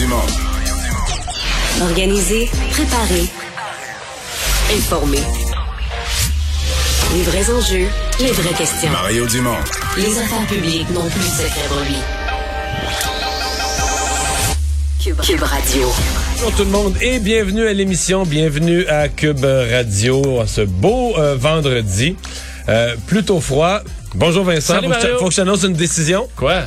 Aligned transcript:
Dumont. 0.00 0.16
Organiser, 1.82 2.48
préparer, 2.70 3.28
informer. 4.74 5.18
Les 7.14 7.22
vrais 7.24 7.50
enjeux, 7.50 7.86
les 8.18 8.32
vraies 8.32 8.54
questions. 8.54 8.90
Mario 8.90 9.26
Dumont. 9.26 9.58
Les 9.98 10.18
affaires 10.18 10.46
publiques 10.46 10.88
n'ont 10.88 11.06
plus 11.06 11.20
de 11.20 11.24
secret 11.24 11.68
pour 11.68 11.80
lui. 11.80 11.96
Cube, 15.04 15.20
Cube 15.20 15.42
Radio. 15.42 15.92
Bonjour 16.32 16.56
tout 16.56 16.64
le 16.64 16.70
monde 16.70 16.94
et 17.02 17.18
bienvenue 17.18 17.66
à 17.66 17.74
l'émission, 17.74 18.24
bienvenue 18.24 18.86
à 18.86 19.10
Cube 19.10 19.44
Radio, 19.44 20.40
à 20.40 20.46
ce 20.46 20.62
beau 20.62 21.14
euh, 21.18 21.36
vendredi. 21.36 22.16
Euh, 22.70 22.96
plutôt 23.06 23.40
froid. 23.40 23.80
Bonjour 24.14 24.44
Vincent, 24.44 24.74
Salut, 24.76 24.88
faut, 24.88 24.94
que 24.94 25.00
je, 25.00 25.16
faut 25.18 25.24
que 25.26 25.30
je 25.32 25.36
t'annonce 25.36 25.62
une 25.62 25.74
décision. 25.74 26.26
Quoi? 26.36 26.64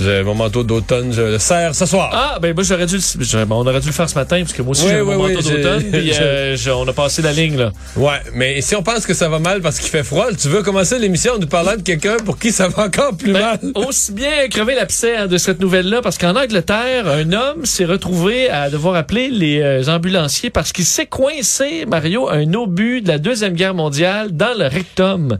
J'ai 0.00 0.24
mon 0.24 0.34
manteau 0.34 0.64
d'automne, 0.64 1.12
je 1.12 1.22
le 1.22 1.38
serre 1.38 1.74
ce 1.74 1.86
soir. 1.86 2.10
Ah, 2.12 2.38
ben 2.40 2.52
moi 2.52 2.64
j'aurais 2.64 2.86
dû, 2.86 2.96
le- 2.96 3.46
on 3.50 3.66
aurait 3.66 3.80
dû 3.80 3.86
le 3.86 3.92
faire 3.92 4.08
ce 4.10 4.16
matin 4.16 4.40
parce 4.40 4.52
que 4.52 4.60
moi 4.62 4.72
aussi 4.72 4.82
Oui, 4.84 4.90
j'ai 4.90 5.00
oui, 5.00 5.14
mon 5.14 5.24
oui, 5.26 5.34
manteau 5.34 5.48
j'ai- 5.48 5.56
d'automne 5.62 5.82
puis 5.84 6.10
euh, 6.20 6.56
on 6.76 6.88
a 6.88 6.92
passé 6.92 7.22
la 7.22 7.32
ligne 7.32 7.56
là. 7.56 7.70
Ouais, 7.96 8.18
mais 8.34 8.60
si 8.60 8.74
on 8.74 8.82
pense 8.82 9.06
que 9.06 9.14
ça 9.14 9.28
va 9.28 9.38
mal 9.38 9.60
parce 9.60 9.78
qu'il 9.78 9.88
fait 9.90 10.02
froid, 10.02 10.26
tu 10.36 10.48
veux 10.48 10.62
commencer 10.64 10.98
l'émission 10.98 11.34
en 11.34 11.38
nous 11.38 11.46
parlant 11.46 11.76
de 11.76 11.82
quelqu'un 11.82 12.16
pour 12.24 12.38
qui 12.38 12.50
ça 12.50 12.66
va 12.68 12.84
encore 12.86 13.16
plus 13.16 13.32
Ben, 13.32 13.40
mal? 13.40 13.58
aussi 13.86 14.12
bien 14.12 14.48
crever 14.50 14.74
l'abcès 14.74 15.16
hein, 15.16 15.26
de 15.28 15.38
cette 15.38 15.60
nouvelle-là 15.60 16.02
parce 16.02 16.18
qu'en 16.18 16.34
Angleterre, 16.34 17.06
un 17.08 17.32
homme 17.32 17.64
s'est 17.64 17.84
retrouvé 17.84 18.50
à 18.50 18.70
devoir 18.70 18.96
appeler 18.96 19.28
les 19.30 19.60
euh, 19.60 19.84
ambulanciers 19.86 20.50
parce 20.50 20.72
qu'il 20.72 20.84
s'est 20.86 21.06
coincé, 21.06 21.86
Mario, 21.86 22.28
un 22.28 22.52
obus 22.54 23.00
de 23.00 23.08
la 23.08 23.18
Deuxième 23.18 23.54
Guerre 23.54 23.74
mondiale 23.74 24.32
dans 24.32 24.58
le 24.58 24.66
rectum. 24.66 25.38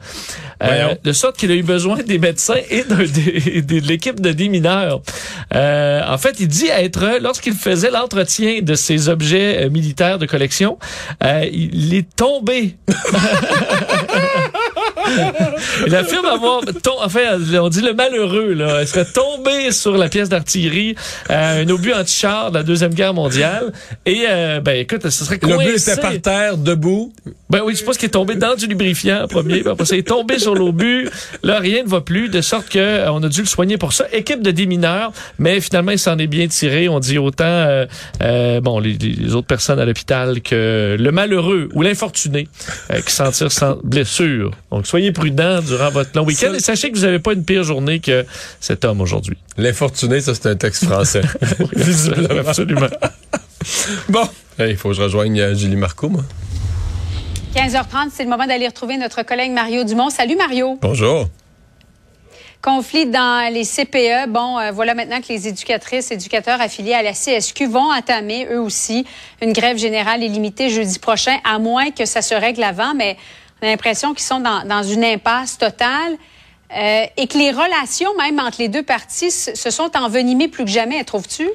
Euh, 0.62 0.95
de 1.03 1.12
sorte 1.12 1.37
qu'il 1.37 1.51
a 1.51 1.55
eu 1.55 1.62
besoin 1.65 1.98
des 2.07 2.19
médecins 2.19 2.55
et 2.71 2.84
d'un- 2.84 2.98
des- 2.98 3.62
des- 3.62 3.81
de 3.81 3.87
l'équipe 3.87 4.21
de 4.21 4.31
démineurs. 4.45 5.00
Euh, 5.55 6.03
en 6.06 6.19
fait, 6.19 6.41
il 6.41 6.48
dit 6.48 6.69
être, 6.69 7.19
lorsqu'il 7.20 7.55
faisait 7.55 7.91
l'entretien 7.91 8.61
de 8.62 8.75
ses 8.75 9.09
objets 9.09 9.64
euh, 9.64 9.70
militaires 9.70 10.19
de 10.19 10.27
collection, 10.27 10.78
euh, 11.23 11.47
il 11.50 11.95
est 11.95 12.14
tombé. 12.14 12.77
Il 15.86 15.94
affirme 15.94 16.27
avoir, 16.27 16.62
enfin, 17.03 17.20
on 17.61 17.69
dit 17.69 17.80
le 17.80 17.94
malheureux, 17.94 18.53
là, 18.53 18.83
il 18.83 18.86
serait 18.86 19.05
tombé 19.05 19.72
sur 19.72 19.97
la 19.97 20.08
pièce 20.08 20.28
d'artillerie, 20.28 20.94
euh, 21.31 21.64
un 21.64 21.69
obus 21.69 21.92
anti-char 21.92 22.50
de 22.50 22.58
la 22.58 22.62
Deuxième 22.62 22.94
Guerre 22.94 23.14
mondiale. 23.14 23.72
Et, 24.06 24.25
euh, 24.28 24.61
ben, 24.61 24.77
écoute, 24.77 25.03
ce 25.08 25.25
serait 25.25 25.39
coincé. 25.39 25.91
était 25.91 26.00
par 26.00 26.20
terre, 26.20 26.56
debout. 26.56 27.12
Ben 27.50 27.61
oui, 27.64 27.77
je 27.77 27.84
pense 27.84 27.98
qu'il 27.98 28.06
est 28.06 28.11
tombé 28.11 28.34
dans 28.34 28.56
du 28.56 28.66
lubrifiant 28.66 29.22
en 29.25 29.28
premier. 29.28 29.61
puis 29.61 29.69
Après 29.69 29.84
ça, 29.84 29.94
il 29.94 30.00
est 30.00 30.08
tombé 30.08 30.39
sur 30.39 30.55
l'obus. 30.55 31.08
Là, 31.42 31.61
rien 31.61 31.84
ne 31.84 31.88
va 31.88 32.00
plus, 32.00 32.28
de 32.28 32.41
sorte 32.41 32.69
que 32.69 32.78
euh, 32.78 33.12
on 33.12 33.22
a 33.22 33.28
dû 33.28 33.41
le 33.41 33.47
soigner 33.47 33.77
pour 33.78 33.92
ça. 33.92 34.06
Équipe 34.12 34.42
de 34.42 34.50
démineurs, 34.50 35.12
mais 35.38 35.61
finalement, 35.61 35.92
il 35.92 35.98
s'en 35.98 36.19
est 36.19 36.27
bien 36.27 36.48
tiré. 36.48 36.88
On 36.88 36.98
dit 36.98 37.19
autant, 37.19 37.44
euh, 37.44 37.86
euh, 38.22 38.61
bon, 38.61 38.81
les, 38.81 38.94
les 38.94 39.34
autres 39.34 39.47
personnes 39.47 39.78
à 39.78 39.84
l'hôpital 39.84 40.41
que 40.41 40.97
le 40.98 41.12
malheureux 41.12 41.69
ou 41.75 41.83
l'infortuné 41.83 42.48
euh, 42.92 43.00
qui 43.00 43.12
s'en 43.12 43.31
tire 43.31 43.53
sans 43.53 43.78
blessure. 43.84 44.50
Donc, 44.70 44.86
soyez 44.86 45.12
prudents 45.12 45.61
durant 45.65 45.91
votre 45.91 46.11
long 46.15 46.25
week-end 46.25 46.55
et 46.55 46.61
sachez 46.61 46.91
que 46.91 46.97
vous 46.97 47.05
n'avez 47.05 47.19
pas 47.19 47.33
une 47.33 47.45
pire 47.45 47.65
journée 47.65 48.01
que 48.01 48.25
cet 48.61 48.84
homme 48.84 49.01
aujourd'hui. 49.01 49.37
L'infortuné, 49.57 50.21
ça 50.21 50.34
c'est 50.34 50.47
un 50.47 50.56
texte 50.56 50.84
français. 50.84 51.23
Visiblement. 51.75 52.48
Absolument. 52.48 52.89
Bon, 54.09 54.29
Hey, 54.56 54.71
il 54.71 54.77
faut 54.77 54.91
que 54.91 54.95
je 54.95 55.03
rejoigne 55.03 55.41
euh, 55.41 55.55
Julie 55.56 55.75
Marco, 55.75 56.09
moi. 56.09 56.23
15h30, 57.56 58.11
c'est 58.12 58.23
le 58.23 58.31
moment 58.31 58.47
d'aller 58.47 58.69
retrouver 58.69 58.97
notre 58.98 59.25
collègue 59.25 59.51
Mario 59.51 59.83
Dumont. 59.83 60.11
Salut 60.11 60.37
Mario. 60.37 60.79
Bonjour. 60.81 61.27
Conflit 62.62 63.06
dans 63.06 63.53
les 63.53 63.65
CPE. 63.65 64.28
Bon, 64.28 64.61
euh, 64.61 64.71
voilà 64.71 64.95
maintenant 64.95 65.21
que 65.21 65.27
les 65.28 65.49
éducatrices, 65.49 66.12
éducateurs 66.12 66.61
affiliés 66.61 66.95
à 66.95 67.03
la 67.03 67.12
CSQ 67.12 67.67
vont 67.67 67.93
entamer 67.93 68.47
eux 68.49 68.61
aussi 68.61 69.05
une 69.43 69.53
grève 69.53 69.77
générale 69.77 70.22
illimitée 70.22 70.71
jeudi 70.71 71.00
prochain, 71.00 71.37
à 71.43 71.59
moins 71.59 71.91
que 71.91 72.05
ça 72.05 72.22
se 72.22 72.34
règle 72.34 72.62
avant, 72.62 72.94
mais 72.94 73.17
l'impression 73.64 74.14
qu'ils 74.14 74.25
sont 74.25 74.41
dans, 74.41 74.66
dans 74.66 74.82
une 74.82 75.04
impasse 75.04 75.58
totale. 75.58 76.16
euh, 76.75 77.04
et 77.16 77.26
que 77.26 77.38
les 77.38 77.50
relations 77.52 78.10
même 78.19 78.38
entre 78.41 78.56
les 78.58 78.69
deux 78.69 78.82
parties 78.82 79.30
se 79.30 79.70
sont 79.70 79.91
envenimées 79.97 80.48
plus 80.48 80.64
que 80.64 80.70
jamais, 80.70 81.02
trouves-tu? 81.04 81.48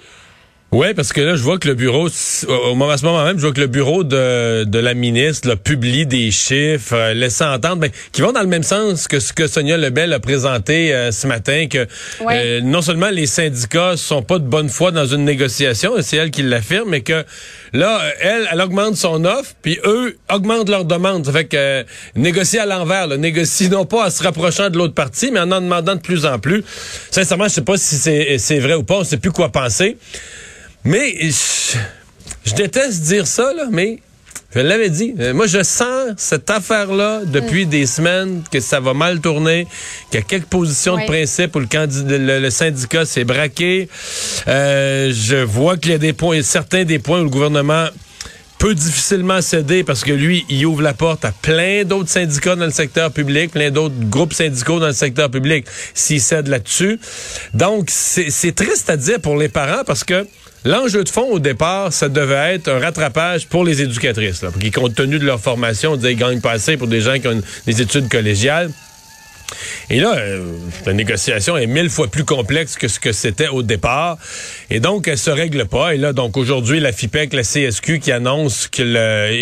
Oui, 0.72 0.94
parce 0.94 1.14
que 1.14 1.22
là, 1.22 1.36
je 1.36 1.42
vois 1.42 1.58
que 1.58 1.68
le 1.68 1.74
bureau, 1.74 2.10
au 2.48 2.76
moment, 2.76 2.92
à 2.92 2.98
ce 3.00 3.04
moment 3.04 3.24
même, 3.26 3.38
je 3.38 3.42
vois 3.42 3.54
que 3.54 3.60
le 3.60 3.66
bureau 3.66 4.04
de, 4.04 4.66
de 4.66 4.78
la 4.78 4.94
ministre 4.94 5.48
là, 5.48 5.56
publie 5.56 6.06
des 6.06 6.30
chiffres, 6.30 6.94
euh, 6.94 7.14
laissant 7.16 7.52
entendre, 7.52 7.78
ben, 7.78 7.90
qui 8.12 8.22
vont 8.22 8.32
dans 8.34 8.42
le 8.44 8.48
même 8.48 8.62
sens 8.62 9.08
que 9.08 9.20
ce 9.20 9.34
que 9.34 9.48
Sonia 9.48 9.78
Lebel 9.78 10.14
a 10.14 10.20
présenté 10.20 10.94
euh, 10.94 11.12
ce 11.12 11.26
matin, 11.26 11.66
que 11.68 11.88
Ouais. 12.24 12.36
euh, 12.36 12.62
non 12.62 12.84
seulement 12.84 13.10
les 13.10 13.26
syndicats 13.26 13.98
sont 13.98 14.22
pas 14.22 14.38
de 14.38 14.44
bonne 14.44 14.70
foi 14.70 14.92
dans 14.92 15.08
une 15.08 15.26
négociation, 15.26 15.98
et 15.98 16.04
c'est 16.04 16.18
elle 16.18 16.30
qui 16.30 16.44
l'affirme, 16.44 16.90
mais 16.90 17.02
que 17.02 17.26
là, 17.74 18.02
elle, 18.22 18.48
elle 18.52 18.62
augmente 18.62 18.96
son 18.96 19.26
offre, 19.26 19.54
puis 19.64 19.80
eux 19.86 20.18
augmentent 20.32 20.70
leur 20.70 20.86
demande. 20.86 21.26
Ça 21.26 21.32
fait 21.32 21.46
que 21.46 21.58
euh, 21.58 21.84
négocier 22.16 22.60
à 22.60 22.68
l'envers, 22.68 23.08
négocier 23.18 23.70
non 23.70 23.86
pas 23.86 24.06
en 24.06 24.10
se 24.12 24.22
rapprochant 24.22 24.70
de 24.70 24.78
l'autre 24.78 24.94
partie, 24.94 25.32
mais 25.32 25.40
en 25.40 25.52
en 25.52 25.62
demandant 25.62 25.96
de 25.96 26.02
plus 26.02 26.28
en 26.28 26.38
plus. 26.38 26.64
Sincèrement, 27.10 27.46
je 27.46 27.54
sais 27.56 27.62
pas 27.64 27.76
si 27.78 27.96
c'est 27.96 28.38
c'est 28.38 28.60
vrai 28.60 28.76
ou 28.76 28.84
pas, 28.84 28.98
on 28.98 29.04
sait 29.04 29.18
plus 29.18 29.32
quoi 29.32 29.50
penser. 29.50 29.98
Mais 30.84 31.14
je, 31.22 31.78
je 32.46 32.54
déteste 32.56 33.02
dire 33.04 33.28
ça, 33.28 33.54
là, 33.54 33.66
mais 33.72 34.00
je 34.56 34.60
l'avais 34.62 34.90
dit. 34.90 35.14
Euh, 35.20 35.34
moi, 35.34 35.46
je 35.46 35.62
sens 35.62 36.14
cette 36.18 36.50
affaire-là 36.50 37.22
depuis 37.26 37.66
des 37.66 37.86
semaines 37.86 38.42
que 38.52 38.60
ça 38.60 38.80
va 38.80 38.94
mal 38.94 39.20
tourner, 39.20 39.68
qu'il 40.10 40.20
y 40.20 40.24
a 40.24 40.26
quelques 40.26 40.46
positions 40.48 40.96
Oui. 40.96 41.02
de 41.04 41.08
principe 41.08 41.56
où 41.56 41.60
le, 41.60 41.68
candidat, 41.68 42.18
le, 42.18 42.40
le 42.40 42.50
syndicat 42.50 43.06
s'est 43.06 43.26
braqué. 43.26 43.90
Euh, 44.48 45.12
je 45.14 45.36
vois 45.36 45.78
qu'il 45.78 45.92
y 45.92 45.96
a 45.96 46.00
des 46.00 46.14
points, 46.14 46.42
certains 46.42 46.84
des 46.86 46.98
points 47.00 47.20
où 47.20 47.26
le 47.26 47.30
gouvernement 47.30 47.88
peut 48.58 48.76
difficilement 48.76 49.42
céder 49.42 49.84
parce 49.86 50.04
que 50.04 50.12
lui, 50.12 50.46
il 50.50 50.66
ouvre 50.66 50.82
la 50.82 50.94
porte 50.94 51.24
à 51.24 51.32
plein 51.32 51.86
d'autres 51.86 52.10
syndicats 52.10 52.56
dans 52.58 52.66
le 52.66 52.72
secteur 52.72 53.10
public, 53.12 53.52
plein 53.52 53.70
d'autres 53.72 53.96
groupes 54.10 54.34
syndicaux 54.34 54.80
dans 54.80 54.88
le 54.88 54.94
secteur 54.94 55.30
public 55.32 55.66
s'il 55.94 56.20
cède 56.20 56.48
là-dessus. 56.48 57.00
Donc, 57.54 57.90
c'est 57.90 58.56
triste 58.56 58.90
à 58.90 58.98
dire 58.98 59.22
pour 59.22 59.38
les 59.38 59.48
parents 59.48 59.84
parce 59.86 60.04
que 60.04 60.28
l'enjeu 60.66 61.04
de 61.04 61.10
fond 61.10 61.30
au 61.32 61.40
départ, 61.40 61.94
ça 61.94 62.10
devait 62.10 62.56
être 62.56 62.70
un 62.70 62.80
rattrapage 62.80 63.48
pour 63.48 63.64
les 63.64 63.82
éducatrices, 63.82 64.44
qui, 64.60 64.72
compte 64.72 64.96
tenu 64.96 65.20
de 65.20 65.26
leur 65.26 65.40
formation, 65.40 65.92
on 65.92 65.96
disait 65.96 66.10
qu'ils 66.10 66.20
gagnent 66.20 66.42
pas 66.42 66.56
pour 66.78 66.88
des 66.88 67.02
gens 67.02 67.20
qui 67.20 67.28
ont 67.28 67.42
des 67.66 67.82
études 67.82 68.10
collégiales. 68.10 68.70
Et 69.90 70.00
là, 70.00 70.16
euh, 70.16 70.44
la 70.86 70.94
négociation 70.94 71.58
est 71.58 71.68
mille 71.68 71.90
fois 71.90 72.08
plus 72.08 72.24
complexe 72.24 72.76
que 72.76 72.88
ce 72.88 73.00
que 73.00 73.12
c'était 73.12 73.48
au 73.48 73.64
départ. 73.64 74.18
Et 74.70 74.80
donc, 74.80 75.08
elle 75.08 75.18
se 75.18 75.30
règle 75.32 75.66
pas. 75.66 75.96
Et 75.96 75.98
là, 75.98 76.14
donc 76.14 76.38
aujourd'hui, 76.38 76.80
la 76.80 76.92
FIPEC, 76.92 77.34
la 77.34 77.44
CSQ 77.44 78.00
qui 78.00 78.12
annonce 78.12 78.68
qu'ils 78.68 78.98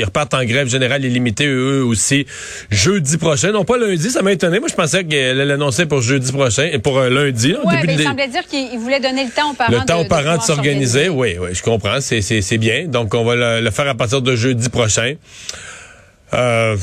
repartent 0.06 0.34
en 0.34 0.44
grève 0.46 0.68
générale 0.70 1.04
illimitée, 1.04 1.46
eux 1.48 1.84
aussi, 1.84 2.26
jeudi 2.70 3.18
prochain. 3.18 3.52
Non, 3.52 3.66
pas 3.66 3.78
lundi, 3.78 4.10
ça 4.10 4.22
m'a 4.22 4.32
étonné. 4.32 4.60
Moi, 4.60 4.70
je 4.70 4.76
pensais 4.76 5.04
qu'elle 5.04 5.38
l'annonçait 5.38 5.86
pour 5.86 6.02
jeudi 6.02 6.32
prochain, 6.32 6.70
et 6.72 6.80
pour 6.80 6.98
euh, 6.98 7.10
lundi. 7.10 7.52
là, 7.52 7.60
Oui, 7.66 7.76
début 7.76 7.88
mais 7.88 7.96
de 7.96 8.02
il 8.02 8.06
semblait 8.06 8.28
dire 8.28 8.48
qu'il 8.48 8.80
voulait 8.80 9.00
donner 9.00 9.26
le 9.26 9.32
temps 9.32 9.52
aux 9.52 9.56
parents 9.56 9.72
le 9.72 9.86
temps 9.86 10.00
de, 10.00 10.06
aux 10.06 10.08
parents 10.08 10.38
de 10.38 10.44
s'organiser. 10.44 11.10
Oui, 11.10 11.36
oui, 11.40 11.50
je 11.54 11.62
comprends. 11.62 12.00
C'est, 12.02 12.22
c'est, 12.22 12.42
c'est 12.42 12.58
bien. 12.58 12.86
Donc, 12.88 13.14
on 13.14 13.24
va 13.26 13.36
le, 13.36 13.62
le 13.62 13.72
faire 13.72 13.88
à 13.88 13.96
partir 13.96 14.22
de 14.22 14.36
jeudi 14.36 14.70
prochain. 14.70 15.16
Euh, 16.34 16.76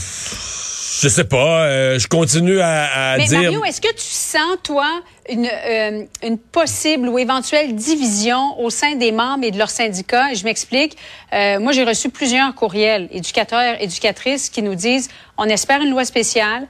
je 1.02 1.08
sais 1.08 1.24
pas. 1.24 1.64
euh, 1.66 1.98
je 1.98 2.06
continue 2.08 2.60
à, 2.60 3.12
à 3.12 3.16
Mais 3.16 3.26
dire. 3.26 3.42
Mario, 3.42 3.64
est-ce 3.64 3.80
que 3.80 3.92
tu 3.92 4.00
sens, 4.04 4.56
toi, 4.62 5.02
une, 5.28 5.46
euh, 5.46 6.04
une 6.22 6.38
possible 6.38 7.08
ou 7.08 7.18
éventuelle 7.18 7.74
division 7.74 8.60
au 8.60 8.70
sein 8.70 8.94
des 8.94 9.12
membres 9.12 9.44
et 9.44 9.50
de 9.50 9.58
leurs 9.58 9.70
syndicats? 9.70 10.32
Et 10.32 10.34
je 10.34 10.44
m'explique. 10.44 10.96
Euh, 11.32 11.58
moi, 11.60 11.72
j'ai 11.72 11.84
reçu 11.84 12.08
plusieurs 12.10 12.54
courriels, 12.54 13.08
éducateurs, 13.10 13.80
éducatrices, 13.80 14.48
qui 14.50 14.62
nous 14.62 14.74
disent 14.74 15.08
on 15.38 15.44
espère 15.44 15.80
une 15.80 15.90
loi 15.90 16.04
spéciale. 16.04 16.66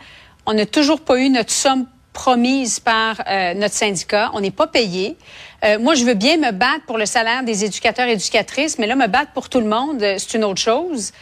On 0.47 0.55
n'a 0.55 0.67
toujours 0.67 1.01
pas 1.01 1.19
eu 1.19 1.31
notre 1.31 1.51
somme 1.53 1.87
promise 2.12 2.81
par 2.81 3.23
euh, 3.29 3.55
notre 3.55 3.75
syndicat. 3.75 4.31
On 4.35 4.41
n'est 4.41 4.50
pas 4.53 4.69
payé. 4.69 5.17
Euh, 5.65 5.79
moi, 5.79 5.94
je 5.94 6.05
veux 6.05 6.15
bien 6.15 6.37
me 6.37 6.53
battre 6.53 6.85
pour 6.87 6.99
le 6.99 7.06
salaire 7.06 7.43
des 7.43 7.65
éducateurs 7.65 8.06
et 8.06 8.12
éducatrices, 8.12 8.79
mais 8.79 8.87
là, 8.87 8.94
me 8.94 9.06
battre 9.06 9.32
pour 9.32 9.49
tout 9.49 9.61
le 9.61 9.67
monde, 9.67 9.99
c'est 10.19 10.35
une 10.35 10.44
autre 10.44 10.61
chose. 10.61 11.12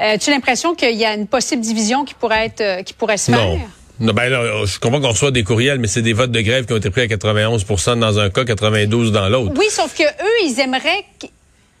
Euh, 0.00 0.16
tu 0.18 0.30
as 0.30 0.32
l'impression 0.32 0.74
qu'il 0.74 0.96
y 0.96 1.04
a 1.04 1.14
une 1.14 1.26
possible 1.26 1.62
division 1.62 2.04
qui 2.04 2.14
pourrait 2.14 2.46
être, 2.46 2.60
euh, 2.60 2.82
qui 2.82 2.92
pourrait 2.94 3.18
se 3.18 3.30
Non. 3.30 3.56
faire? 3.58 3.68
Non, 4.00 4.14
ben 4.14 4.30
là, 4.30 4.64
je 4.64 4.78
comprends 4.78 4.98
qu'on 5.00 5.10
reçoit 5.10 5.30
des 5.30 5.44
courriels, 5.44 5.78
mais 5.78 5.86
c'est 5.88 6.00
des 6.00 6.14
votes 6.14 6.30
de 6.32 6.40
grève 6.40 6.64
qui 6.64 6.72
ont 6.72 6.78
été 6.78 6.88
pris 6.88 7.02
à 7.02 7.06
91% 7.06 7.96
dans 7.98 8.18
un 8.18 8.30
cas, 8.30 8.44
92 8.46 9.12
dans 9.12 9.28
l'autre. 9.28 9.52
Oui, 9.58 9.66
sauf 9.68 9.94
que 9.94 10.02
eux, 10.04 10.46
ils 10.46 10.58
aimeraient, 10.58 11.04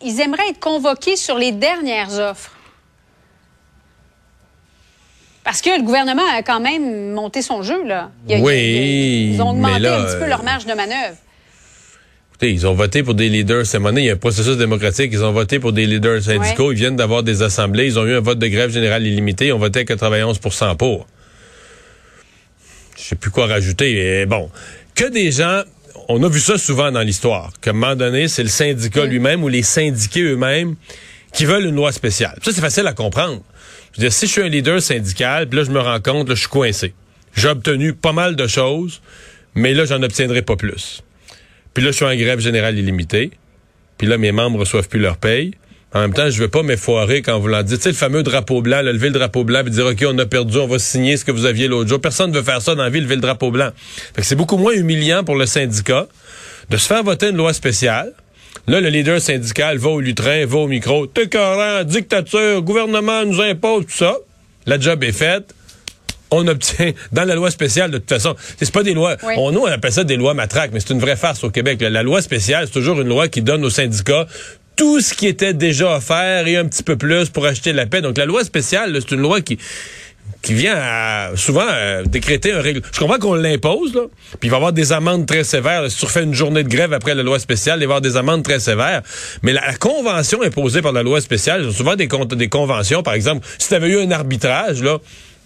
ils 0.02 0.20
aimeraient 0.20 0.50
être 0.50 0.60
convoqués 0.60 1.16
sur 1.16 1.38
les 1.38 1.52
dernières 1.52 2.12
offres. 2.18 2.52
Parce 5.42 5.62
que 5.62 5.70
le 5.74 5.82
gouvernement 5.82 6.22
a 6.36 6.42
quand 6.42 6.60
même 6.60 7.12
monté 7.12 7.40
son 7.40 7.62
jeu, 7.62 7.82
là. 7.84 8.10
Il 8.28 8.34
a- 8.34 8.36
il 8.36 8.40
y 8.40 8.42
a- 8.42 8.44
Oui, 8.44 9.30
Ils 9.34 9.42
ont 9.42 9.50
augmenté 9.50 9.80
là, 9.80 10.00
un 10.00 10.04
petit 10.04 10.16
peu 10.16 10.24
euh, 10.24 10.28
leur 10.28 10.42
marge 10.42 10.66
de 10.66 10.74
manœuvre. 10.74 11.16
Écoutez, 12.40 12.54
ils 12.54 12.66
ont 12.66 12.72
voté 12.72 13.02
pour 13.02 13.12
des 13.12 13.28
leaders. 13.28 13.66
C'est 13.66 13.78
monnaie, 13.78 14.00
il 14.00 14.06
y 14.06 14.08
a 14.08 14.14
un 14.14 14.16
processus 14.16 14.56
démocratique. 14.56 15.10
Ils 15.12 15.22
ont 15.22 15.32
voté 15.32 15.58
pour 15.58 15.74
des 15.74 15.84
leaders 15.84 16.22
syndicaux. 16.22 16.68
Ouais. 16.68 16.74
Ils 16.74 16.78
viennent 16.78 16.96
d'avoir 16.96 17.22
des 17.22 17.42
assemblées. 17.42 17.84
Ils 17.84 17.98
ont 17.98 18.06
eu 18.06 18.14
un 18.14 18.20
vote 18.20 18.38
de 18.38 18.46
grève 18.46 18.70
générale 18.70 19.06
illimité. 19.06 19.48
Ils 19.48 19.52
ont 19.52 19.58
voté 19.58 19.80
à 19.80 19.82
91% 19.84 20.74
pour. 20.78 21.06
Je 22.96 23.02
sais 23.02 23.16
plus 23.16 23.30
quoi 23.30 23.46
rajouter. 23.46 23.92
mais 23.92 24.24
bon, 24.24 24.48
que 24.94 25.04
des 25.04 25.32
gens 25.32 25.64
on 26.08 26.22
a 26.22 26.28
vu 26.30 26.40
ça 26.40 26.56
souvent 26.56 26.90
dans 26.90 27.02
l'histoire, 27.02 27.52
qu'à 27.60 27.70
un 27.70 27.72
moment 27.74 27.94
donné, 27.94 28.26
c'est 28.26 28.42
le 28.42 28.48
syndicat 28.48 29.04
lui-même 29.04 29.44
ou 29.44 29.48
les 29.48 29.62
syndiqués 29.62 30.22
eux-mêmes 30.22 30.76
qui 31.34 31.44
veulent 31.44 31.66
une 31.66 31.76
loi 31.76 31.92
spéciale. 31.92 32.38
Ça, 32.42 32.52
c'est 32.52 32.62
facile 32.62 32.86
à 32.86 32.94
comprendre. 32.94 33.42
Je 33.92 34.00
veux 34.00 34.08
dire, 34.08 34.12
si 34.14 34.26
je 34.26 34.32
suis 34.32 34.42
un 34.42 34.48
leader 34.48 34.80
syndical, 34.80 35.46
puis 35.46 35.58
là, 35.58 35.64
je 35.64 35.70
me 35.70 35.78
rends 35.78 36.00
compte, 36.00 36.26
là, 36.26 36.34
je 36.34 36.40
suis 36.40 36.48
coincé. 36.48 36.94
J'ai 37.36 37.48
obtenu 37.48 37.92
pas 37.92 38.12
mal 38.12 38.34
de 38.34 38.46
choses, 38.46 39.02
mais 39.54 39.74
là, 39.74 39.84
j'en 39.84 40.02
obtiendrai 40.02 40.40
pas 40.40 40.56
plus. 40.56 41.02
Puis 41.74 41.84
là, 41.84 41.90
je 41.90 41.96
suis 41.96 42.04
en 42.04 42.14
grève 42.14 42.40
générale 42.40 42.78
illimitée. 42.78 43.30
Puis 43.98 44.06
là, 44.06 44.18
mes 44.18 44.32
membres 44.32 44.60
reçoivent 44.60 44.88
plus 44.88 45.00
leur 45.00 45.16
paye. 45.16 45.52
En 45.92 46.00
même 46.00 46.14
temps, 46.14 46.30
je 46.30 46.40
veux 46.40 46.48
pas 46.48 46.62
m'effoirer 46.62 47.20
quand 47.20 47.38
vous 47.40 47.48
l'en 47.48 47.62
dites. 47.62 47.78
Tu 47.78 47.82
sais, 47.82 47.88
le 47.90 47.96
fameux 47.96 48.22
drapeau 48.22 48.62
blanc, 48.62 48.80
lever 48.80 49.08
le 49.08 49.14
drapeau 49.14 49.42
blanc 49.42 49.62
et 49.66 49.70
dire, 49.70 49.86
OK, 49.86 50.04
on 50.06 50.16
a 50.18 50.26
perdu, 50.26 50.56
on 50.58 50.68
va 50.68 50.78
signer 50.78 51.16
ce 51.16 51.24
que 51.24 51.32
vous 51.32 51.46
aviez 51.46 51.66
l'autre 51.66 51.88
jour. 51.88 52.00
Personne 52.00 52.30
ne 52.30 52.36
veut 52.36 52.44
faire 52.44 52.62
ça 52.62 52.76
dans 52.76 52.84
la 52.84 52.90
vie, 52.90 53.00
lever 53.00 53.16
le 53.16 53.20
drapeau 53.20 53.50
blanc. 53.50 53.70
Fait 54.14 54.22
que 54.22 54.26
c'est 54.26 54.36
beaucoup 54.36 54.56
moins 54.56 54.72
humiliant 54.72 55.24
pour 55.24 55.34
le 55.34 55.46
syndicat 55.46 56.06
de 56.68 56.76
se 56.76 56.86
faire 56.86 57.02
voter 57.02 57.30
une 57.30 57.36
loi 57.36 57.52
spéciale. 57.52 58.12
Là, 58.68 58.80
le 58.80 58.88
leader 58.88 59.20
syndical 59.20 59.78
va 59.78 59.88
au 59.88 60.00
lutrin, 60.00 60.46
va 60.46 60.58
au 60.58 60.68
micro. 60.68 61.06
T'es 61.06 61.28
dictature, 61.84 62.62
gouvernement 62.62 63.24
nous 63.24 63.40
impose, 63.40 63.86
tout 63.86 63.96
ça. 63.96 64.16
La 64.66 64.78
job 64.78 65.02
est 65.02 65.12
faite 65.12 65.54
on 66.30 66.46
obtient 66.46 66.92
dans 67.12 67.24
la 67.24 67.34
loi 67.34 67.50
spéciale 67.50 67.90
de 67.90 67.98
toute 67.98 68.08
façon. 68.08 68.34
C'est 68.58 68.70
pas 68.72 68.82
des 68.82 68.94
lois. 68.94 69.16
On 69.36 69.52
nous 69.52 69.60
on 69.60 69.66
appelle 69.66 69.92
ça 69.92 70.04
des 70.04 70.16
lois 70.16 70.34
matraques, 70.34 70.70
mais 70.72 70.80
c'est 70.80 70.92
une 70.92 71.00
vraie 71.00 71.16
farce 71.16 71.44
au 71.44 71.50
Québec. 71.50 71.80
La, 71.80 72.02
loi 72.02 72.22
spéciale, 72.22 72.66
c'est 72.66 72.72
toujours 72.72 73.00
une 73.00 73.08
loi 73.08 73.28
qui 73.28 73.42
donne 73.42 73.64
aux 73.64 73.70
syndicats 73.70 74.26
tout 74.76 75.00
ce 75.00 75.12
qui 75.12 75.26
était 75.26 75.52
déjà 75.52 75.96
offert 75.96 76.46
et 76.46 76.56
un 76.56 76.64
petit 76.64 76.82
peu 76.82 76.96
plus 76.96 77.28
pour 77.28 77.44
acheter 77.44 77.72
la 77.72 77.86
paix. 77.86 78.00
Donc 78.00 78.16
la 78.16 78.24
loi 78.24 78.44
spéciale, 78.44 78.96
c'est 79.00 79.14
une 79.14 79.20
loi 79.20 79.40
qui 79.40 79.58
qui 80.42 80.54
vient 80.54 80.76
à, 80.76 81.30
souvent 81.36 81.66
décréter 82.06 82.52
un 82.52 82.62
règlement. 82.62 82.86
Je 82.92 82.98
comprends 82.98 83.18
qu'on 83.18 83.34
l'impose, 83.34 83.94
là, 83.94 84.02
puis 84.38 84.48
il 84.48 84.50
va 84.50 84.56
y 84.56 84.58
avoir 84.58 84.72
des 84.72 84.92
amendes 84.92 85.26
très 85.26 85.44
sévères. 85.44 85.90
si 85.90 85.98
tu 85.98 86.06
refais 86.06 86.22
une 86.22 86.34
journée 86.34 86.62
de 86.62 86.68
grève 86.68 86.92
après 86.92 87.14
la 87.14 87.22
loi 87.22 87.38
spéciale, 87.38 87.78
il 87.78 87.80
va 87.80 87.82
y 87.82 87.84
avoir 87.84 88.00
des 88.00 88.16
amendes 88.16 88.42
très 88.42 88.58
sévères. 88.58 89.02
Mais 89.42 89.52
la, 89.52 89.74
convention 89.74 90.42
imposée 90.42 90.80
par 90.82 90.92
la 90.92 91.02
loi 91.02 91.20
spéciale, 91.20 91.70
souvent 91.72 91.94
des, 91.94 92.08
des 92.36 92.48
conventions, 92.48 93.02
par 93.02 93.14
exemple, 93.14 93.46
si 93.58 93.68
tu 93.68 93.74
avais 93.74 93.88
eu 93.88 94.00
un 94.00 94.10
arbitrage, 94.10 94.82
là, 94.82 94.98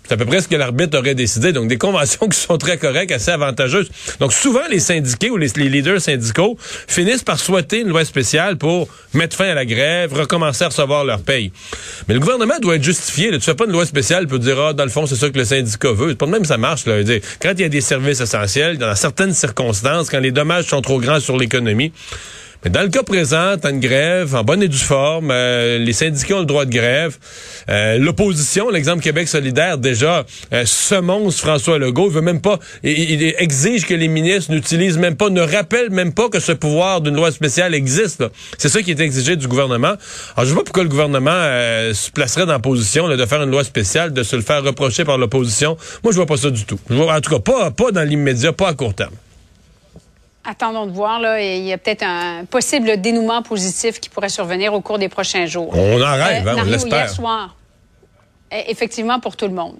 c'est 0.06 0.14
à 0.14 0.16
peu 0.18 0.26
près 0.26 0.42
ce 0.42 0.48
que 0.48 0.56
l'arbitre 0.56 0.98
aurait 0.98 1.14
décidé. 1.14 1.52
Donc, 1.52 1.68
des 1.68 1.78
conventions 1.78 2.28
qui 2.30 2.38
sont 2.38 2.58
très 2.58 2.76
correctes, 2.76 3.12
assez 3.12 3.30
avantageuses. 3.30 3.90
Donc, 4.20 4.32
souvent, 4.32 4.66
les 4.70 4.80
syndiqués 4.80 5.30
ou 5.30 5.36
les, 5.36 5.48
leaders 5.56 6.00
syndicaux 6.00 6.58
finissent 6.60 7.22
par 7.22 7.38
souhaiter 7.38 7.80
une 7.80 7.88
loi 7.88 8.04
spéciale 8.04 8.56
pour 8.56 8.88
mettre 9.14 9.36
fin 9.36 9.46
à 9.46 9.54
la 9.54 9.64
grève, 9.64 10.12
recommencer 10.12 10.64
à 10.64 10.68
recevoir 10.68 11.04
leur 11.04 11.20
paye. 11.20 11.52
Mais 12.06 12.14
le 12.14 12.20
gouvernement 12.20 12.58
doit 12.60 12.76
être 12.76 12.84
justifié. 12.84 13.30
Tu 13.30 13.40
fais 13.40 13.54
pas 13.54 13.64
une 13.64 13.72
loi 13.72 13.86
spéciale 13.86 14.26
pour 14.26 14.38
dire, 14.38 14.58
ah, 14.60 14.72
dans 14.72 14.84
le 14.84 14.90
fond, 14.90 15.06
c'est 15.06 15.16
ça 15.16 15.30
que 15.30 15.38
le 15.38 15.44
syndicat 15.44 15.92
veut. 15.92 16.10
C'est 16.10 16.18
pas 16.18 16.26
de 16.26 16.30
même 16.30 16.44
ça 16.44 16.58
marche. 16.58 16.84
Là. 16.86 17.00
Quand 17.40 17.52
il 17.52 17.60
y 17.60 17.64
a 17.64 17.68
des 17.68 17.80
services 17.80 18.20
essentiels, 18.20 18.76
dans 18.78 18.94
certaines 18.94 19.32
circonstances, 19.32 20.10
quand 20.10 20.20
les 20.20 20.32
dommages 20.32 20.66
sont 20.66 20.82
trop 20.82 21.00
grands 21.00 21.20
sur 21.20 21.38
l'économie, 21.38 21.92
mais 22.64 22.70
dans 22.70 22.80
le 22.80 22.88
cas 22.88 23.02
présent, 23.02 23.56
t'as 23.60 23.70
une 23.70 23.80
grève 23.80 24.34
en 24.34 24.42
bonne 24.42 24.62
et 24.62 24.68
due 24.68 24.78
forme. 24.78 25.30
Euh, 25.30 25.76
les 25.76 25.92
syndicats 25.92 26.36
ont 26.36 26.40
le 26.40 26.46
droit 26.46 26.64
de 26.64 26.70
grève. 26.70 27.18
Euh, 27.68 27.98
l'opposition, 27.98 28.70
l'exemple 28.70 29.02
Québec 29.02 29.28
solidaire, 29.28 29.76
déjà, 29.76 30.24
euh, 30.54 30.62
ce 30.64 30.94
monstre 30.94 31.42
François 31.42 31.78
Legault, 31.78 32.08
il 32.08 32.14
veut 32.14 32.22
même 32.22 32.40
pas, 32.40 32.58
il, 32.82 33.22
exige 33.38 33.86
que 33.86 33.92
les 33.92 34.08
ministres 34.08 34.50
n'utilisent 34.50 34.96
même 34.96 35.14
pas, 35.14 35.28
ne 35.28 35.42
rappellent 35.42 35.90
même 35.90 36.14
pas 36.14 36.30
que 36.30 36.40
ce 36.40 36.52
pouvoir 36.52 37.02
d'une 37.02 37.16
loi 37.16 37.30
spéciale 37.32 37.74
existe. 37.74 38.24
C'est 38.56 38.70
ça 38.70 38.82
qui 38.82 38.92
est 38.92 39.00
exigé 39.00 39.36
du 39.36 39.46
gouvernement. 39.46 39.94
Alors, 40.34 40.48
je 40.48 40.54
vois 40.54 40.64
pourquoi 40.64 40.84
le 40.84 40.88
gouvernement 40.88 41.30
se 41.92 42.10
placerait 42.10 42.46
dans 42.46 42.52
la 42.52 42.58
position 42.60 43.08
de 43.08 43.26
faire 43.26 43.42
une 43.42 43.50
loi 43.50 43.64
spéciale, 43.64 44.14
de 44.14 44.22
se 44.22 44.36
le 44.36 44.42
faire 44.42 44.62
reprocher 44.62 45.04
par 45.04 45.18
l'opposition. 45.18 45.76
Moi, 46.02 46.12
je 46.12 46.16
vois 46.16 46.26
pas 46.26 46.38
ça 46.38 46.50
du 46.50 46.64
tout. 46.64 46.78
Je 46.88 46.94
vois, 46.94 47.14
en 47.14 47.20
tout 47.20 47.30
cas, 47.30 47.40
pas, 47.40 47.70
pas 47.70 47.90
dans 47.90 48.08
l'immédiat, 48.08 48.54
pas 48.54 48.68
à 48.68 48.74
court 48.74 48.94
terme. 48.94 49.14
Attendons 50.44 50.86
de 50.86 50.92
voir. 50.92 51.20
Là, 51.20 51.40
il 51.40 51.64
y 51.64 51.72
a 51.72 51.78
peut-être 51.78 52.02
un 52.02 52.44
possible 52.44 53.00
dénouement 53.00 53.42
positif 53.42 54.00
qui 54.00 54.10
pourrait 54.10 54.28
survenir 54.28 54.74
au 54.74 54.80
cours 54.80 54.98
des 54.98 55.08
prochains 55.08 55.46
jours. 55.46 55.70
On 55.74 56.00
en 56.02 56.12
rêve, 56.12 56.46
hein, 56.46 56.56
on 56.58 56.64
l'espère. 56.64 57.04
Hier 57.04 57.10
soir, 57.10 57.56
eh, 58.50 58.70
effectivement, 58.70 59.20
pour 59.20 59.36
tout 59.36 59.46
le 59.46 59.54
monde. 59.54 59.76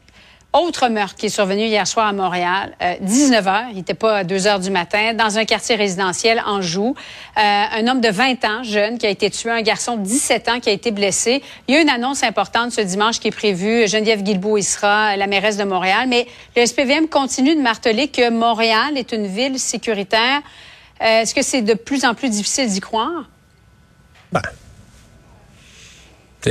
Autre 0.55 0.89
meurtre 0.89 1.17
qui 1.17 1.27
est 1.27 1.31
survenu 1.31 1.65
hier 1.65 1.85
soir 1.85 2.06
à 2.06 2.12
Montréal, 2.12 2.77
19 3.01 3.45
euh, 3.45 3.51
h 3.51 3.65
il 3.71 3.75
n'était 3.75 3.93
pas 3.93 4.19
à 4.19 4.25
2 4.25 4.37
h 4.37 4.62
du 4.62 4.71
matin, 4.71 5.12
dans 5.12 5.37
un 5.37 5.45
quartier 5.45 5.75
résidentiel 5.75 6.41
en 6.47 6.62
Joux. 6.62 6.95
Euh, 7.37 7.41
un 7.41 7.89
homme 7.89 8.01
de 8.01 8.09
20 8.09 8.45
ans, 8.45 8.62
jeune, 8.62 8.97
qui 8.97 9.05
a 9.05 9.09
été 9.09 9.31
tué, 9.31 9.51
un 9.51 9.62
garçon 9.62 9.97
de 9.97 10.03
17 10.05 10.49
ans 10.49 10.61
qui 10.61 10.69
a 10.69 10.73
été 10.73 10.93
blessé. 10.93 11.43
Il 11.67 11.75
y 11.75 11.77
a 11.79 11.81
une 11.81 11.89
annonce 11.89 12.23
importante 12.23 12.71
ce 12.71 12.81
dimanche 12.81 13.19
qui 13.19 13.27
est 13.27 13.33
prévue. 13.33 13.89
Geneviève 13.89 14.23
Guilbeault 14.23 14.56
y 14.56 14.62
sera, 14.62 15.17
la 15.17 15.27
mairesse 15.27 15.56
de 15.56 15.65
Montréal. 15.65 16.06
Mais 16.06 16.25
le 16.56 16.65
SPVM 16.65 17.09
continue 17.09 17.56
de 17.56 17.61
marteler 17.61 18.06
que 18.06 18.31
Montréal 18.31 18.97
est 18.97 19.11
une 19.11 19.27
ville 19.27 19.59
sécuritaire. 19.59 20.41
Euh, 21.03 21.23
est-ce 21.23 21.35
que 21.35 21.43
c'est 21.43 21.62
de 21.62 21.75
plus 21.75 22.05
en 22.05 22.15
plus 22.15 22.29
difficile 22.29 22.69
d'y 22.69 22.79
croire? 22.79 23.29
Ben, 24.31 24.41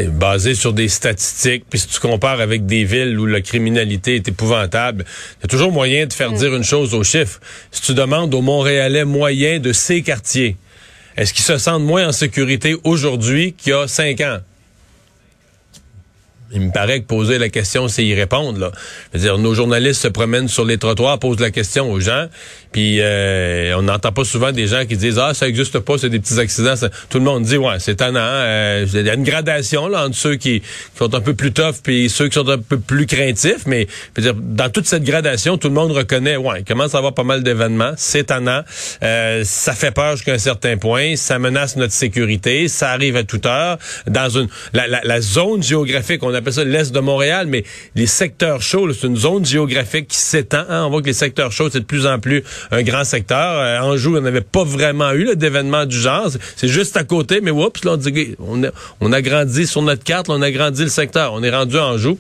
basé 0.02 0.56
sur 0.56 0.74
des 0.74 0.88
statistiques, 0.88 1.66
puis 1.70 1.80
si 1.80 1.88
tu 1.88 2.00
compares 2.00 2.42
avec 2.42 2.66
des 2.66 2.84
villes 2.84 3.20
où 3.20 3.26
la 3.26 3.42
criminalité 3.42 4.16
est 4.16 4.28
épouvantable, 4.28 5.06
il 5.08 5.44
y 5.44 5.46
a 5.46 5.48
toujours 5.48 5.72
moyen 5.72 6.06
de 6.06 6.14
faire 6.14 6.32
mm. 6.32 6.38
dire 6.38 6.56
une 6.56 6.64
chose 6.64 6.94
aux 6.94 7.04
chiffres. 7.04 7.40
Si 7.72 7.82
tu 7.82 7.94
demandes 7.94 8.34
aux 8.34 8.42
Montréalais 8.42 9.06
moyens 9.06 9.62
de 9.62 9.72
ces 9.72 10.02
quartiers, 10.02 10.58
est-ce 11.16 11.34
qu'ils 11.34 11.46
se 11.46 11.58
sentent 11.58 11.84
moins 11.84 12.08
en 12.08 12.12
sécurité 12.12 12.76
aujourd'hui 12.84 13.54
qu'il 13.54 13.72
y 13.72 13.76
a 13.76 13.88
cinq 13.88 14.22
ans? 14.22 14.40
Il 16.54 16.62
me 16.62 16.72
paraît 16.72 17.02
que 17.02 17.06
poser 17.06 17.38
la 17.38 17.50
question, 17.50 17.88
c'est 17.88 18.06
y 18.06 18.14
répondre. 18.14 18.60
Là. 18.60 18.72
Dire, 19.14 19.38
nos 19.38 19.54
journalistes 19.54 20.02
se 20.02 20.08
promènent 20.08 20.48
sur 20.48 20.66
les 20.66 20.78
trottoirs, 20.78 21.20
posent 21.20 21.40
la 21.40 21.52
question 21.52 21.92
aux 21.92 22.00
gens, 22.00 22.28
puis 22.72 22.98
euh, 23.00 23.76
on 23.78 23.84
n'entend 23.84 24.12
pas 24.12 24.24
souvent 24.24 24.52
des 24.52 24.68
gens 24.68 24.86
qui 24.86 24.98
disent 24.98 25.20
ah 25.20 25.34
ça 25.34 25.48
existe 25.48 25.80
pas, 25.80 25.98
c'est 25.98 26.10
des 26.10 26.20
petits 26.20 26.40
accidents. 26.40 26.74
Tout 27.10 27.20
le 27.20 27.26
monde 27.26 27.44
dit 27.44 27.58
ouais 27.58 27.80
c'est 27.80 27.96
tannant. 27.96 28.20
Euh, 28.20 28.86
il 28.92 29.06
y 29.06 29.10
a 29.10 29.14
une 29.14 29.24
gradation 29.24 29.88
là 29.88 30.06
entre 30.06 30.16
ceux 30.16 30.36
qui, 30.36 30.62
sont 30.98 31.14
un 31.14 31.22
peu 31.22 31.34
plus 31.34 31.52
tough 31.52 31.76
puis 31.84 32.10
ceux 32.10 32.28
qui 32.28 32.34
sont 32.34 32.50
un 32.50 32.58
peu 32.58 32.80
plus 32.80 33.06
craintifs, 33.06 33.66
mais 33.66 33.88
dire, 34.18 34.34
dans 34.36 34.70
toute 34.70 34.88
cette 34.88 35.04
gradation, 35.04 35.58
tout 35.58 35.68
le 35.68 35.74
monde 35.74 35.92
reconnaît 35.92 36.36
ouais 36.36 36.62
il 36.62 36.66
commence 36.66 36.96
à 36.96 36.98
avoir 36.98 37.14
pas 37.14 37.24
mal 37.24 37.44
d'événements, 37.44 37.94
c'est 37.98 38.26
tannant, 38.26 38.62
euh, 39.04 39.44
ça 39.46 39.74
fait 39.74 39.92
peur 39.92 40.16
jusqu'à 40.16 40.34
un 40.34 40.40
certain 40.40 40.78
point, 40.78 41.16
ça 41.16 41.40
menace 41.40 41.76
notre 41.76 41.94
sécurité, 41.94 42.68
ça 42.68 42.90
arrive 42.90 43.16
à 43.16 43.24
toute 43.24 43.46
heure 43.46 43.78
dans 44.08 44.30
une 44.30 44.48
la, 44.74 44.88
la, 44.88 45.02
la 45.04 45.22
zone 45.22 45.62
géographique 45.62 46.24
on 46.24 46.34
a 46.34 46.42
appelle 46.44 46.54
ça 46.54 46.64
l'Est 46.64 46.94
de 46.94 47.00
Montréal, 47.00 47.48
mais 47.48 47.64
les 47.96 48.08
secteurs 48.08 48.62
chauds, 48.62 48.92
c'est 48.94 49.08
une 49.08 49.18
zone 49.18 49.46
géographique 49.46 50.08
qui 50.08 50.18
s'étend. 50.18 50.66
Hein. 50.70 50.84
On 50.86 50.90
voit 50.90 51.02
que 51.02 51.08
les 51.08 51.14
secteurs 51.14 51.52
chauds, 51.52 51.70
c'est 51.72 51.80
de 51.80 51.86
plus 51.86 52.06
en 52.06 52.20
plus 52.20 52.44
un 52.72 52.84
grand 52.84 53.04
secteur. 53.04 53.60
Euh, 53.60 53.80
Anjou, 53.80 54.18
on 54.18 54.22
n'avait 54.22 54.42
pas 54.42 54.64
vraiment 54.64 55.12
eu 55.14 55.36
d'événement 55.36 55.86
du 55.86 55.98
genre. 55.98 56.30
C'est 56.56 56.68
juste 56.68 56.98
à 56.98 57.04
côté, 57.04 57.42
mais 57.42 57.52
oups, 57.52 57.84
là, 57.84 57.94
on 57.94 57.98
dit, 57.98 58.36
on 58.40 58.64
a, 58.64 58.68
on 59.02 59.12
a 59.12 59.22
grandi 59.22 59.66
sur 59.66 59.82
notre 59.82 60.04
carte, 60.04 60.30
on 60.30 60.42
a 60.42 60.52
grandi 60.52 60.84
le 60.84 60.90
secteur. 60.90 61.34
On 61.34 61.44
est 61.44 61.52
rendu 61.52 61.78
à 61.78 61.88
Anjou. 61.88 62.18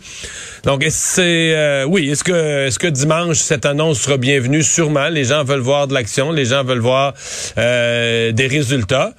Donc, 0.63 0.85
c'est 0.89 1.53
euh, 1.55 1.85
oui. 1.85 2.09
Est-ce 2.09 2.23
que 2.23 2.67
est-ce 2.67 2.79
que 2.79 2.87
dimanche 2.87 3.37
cette 3.37 3.65
annonce 3.65 3.99
sera 3.99 4.17
bienvenue? 4.17 4.63
Sûrement. 4.63 5.09
Les 5.09 5.25
gens 5.25 5.43
veulent 5.43 5.59
voir 5.59 5.87
de 5.87 5.93
l'action. 5.93 6.31
Les 6.31 6.45
gens 6.45 6.63
veulent 6.63 6.79
voir 6.79 7.13
euh, 7.57 8.31
des 8.31 8.47
résultats. 8.47 9.13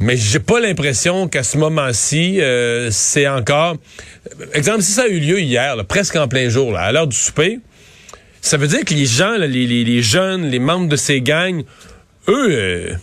Mais 0.00 0.16
j'ai 0.16 0.38
pas 0.38 0.60
l'impression 0.60 1.28
qu'à 1.28 1.42
ce 1.42 1.58
moment-ci, 1.58 2.40
euh, 2.40 2.90
c'est 2.90 3.28
encore. 3.28 3.76
Exemple, 4.54 4.80
si 4.80 4.92
ça 4.92 5.02
a 5.02 5.08
eu 5.08 5.20
lieu 5.20 5.40
hier, 5.40 5.76
presque 5.86 6.16
en 6.16 6.26
plein 6.26 6.48
jour, 6.48 6.74
à 6.76 6.90
l'heure 6.90 7.06
du 7.06 7.16
souper, 7.16 7.60
ça 8.40 8.56
veut 8.56 8.66
dire 8.66 8.84
que 8.84 8.94
les 8.94 9.04
gens, 9.04 9.36
les, 9.36 10.02
jeunes, 10.02 10.46
les 10.46 10.58
membres 10.58 10.88
de 10.88 10.96
ces 10.96 11.20
gangs, 11.20 11.64
eux, 12.28 12.48
euh, 12.50 12.94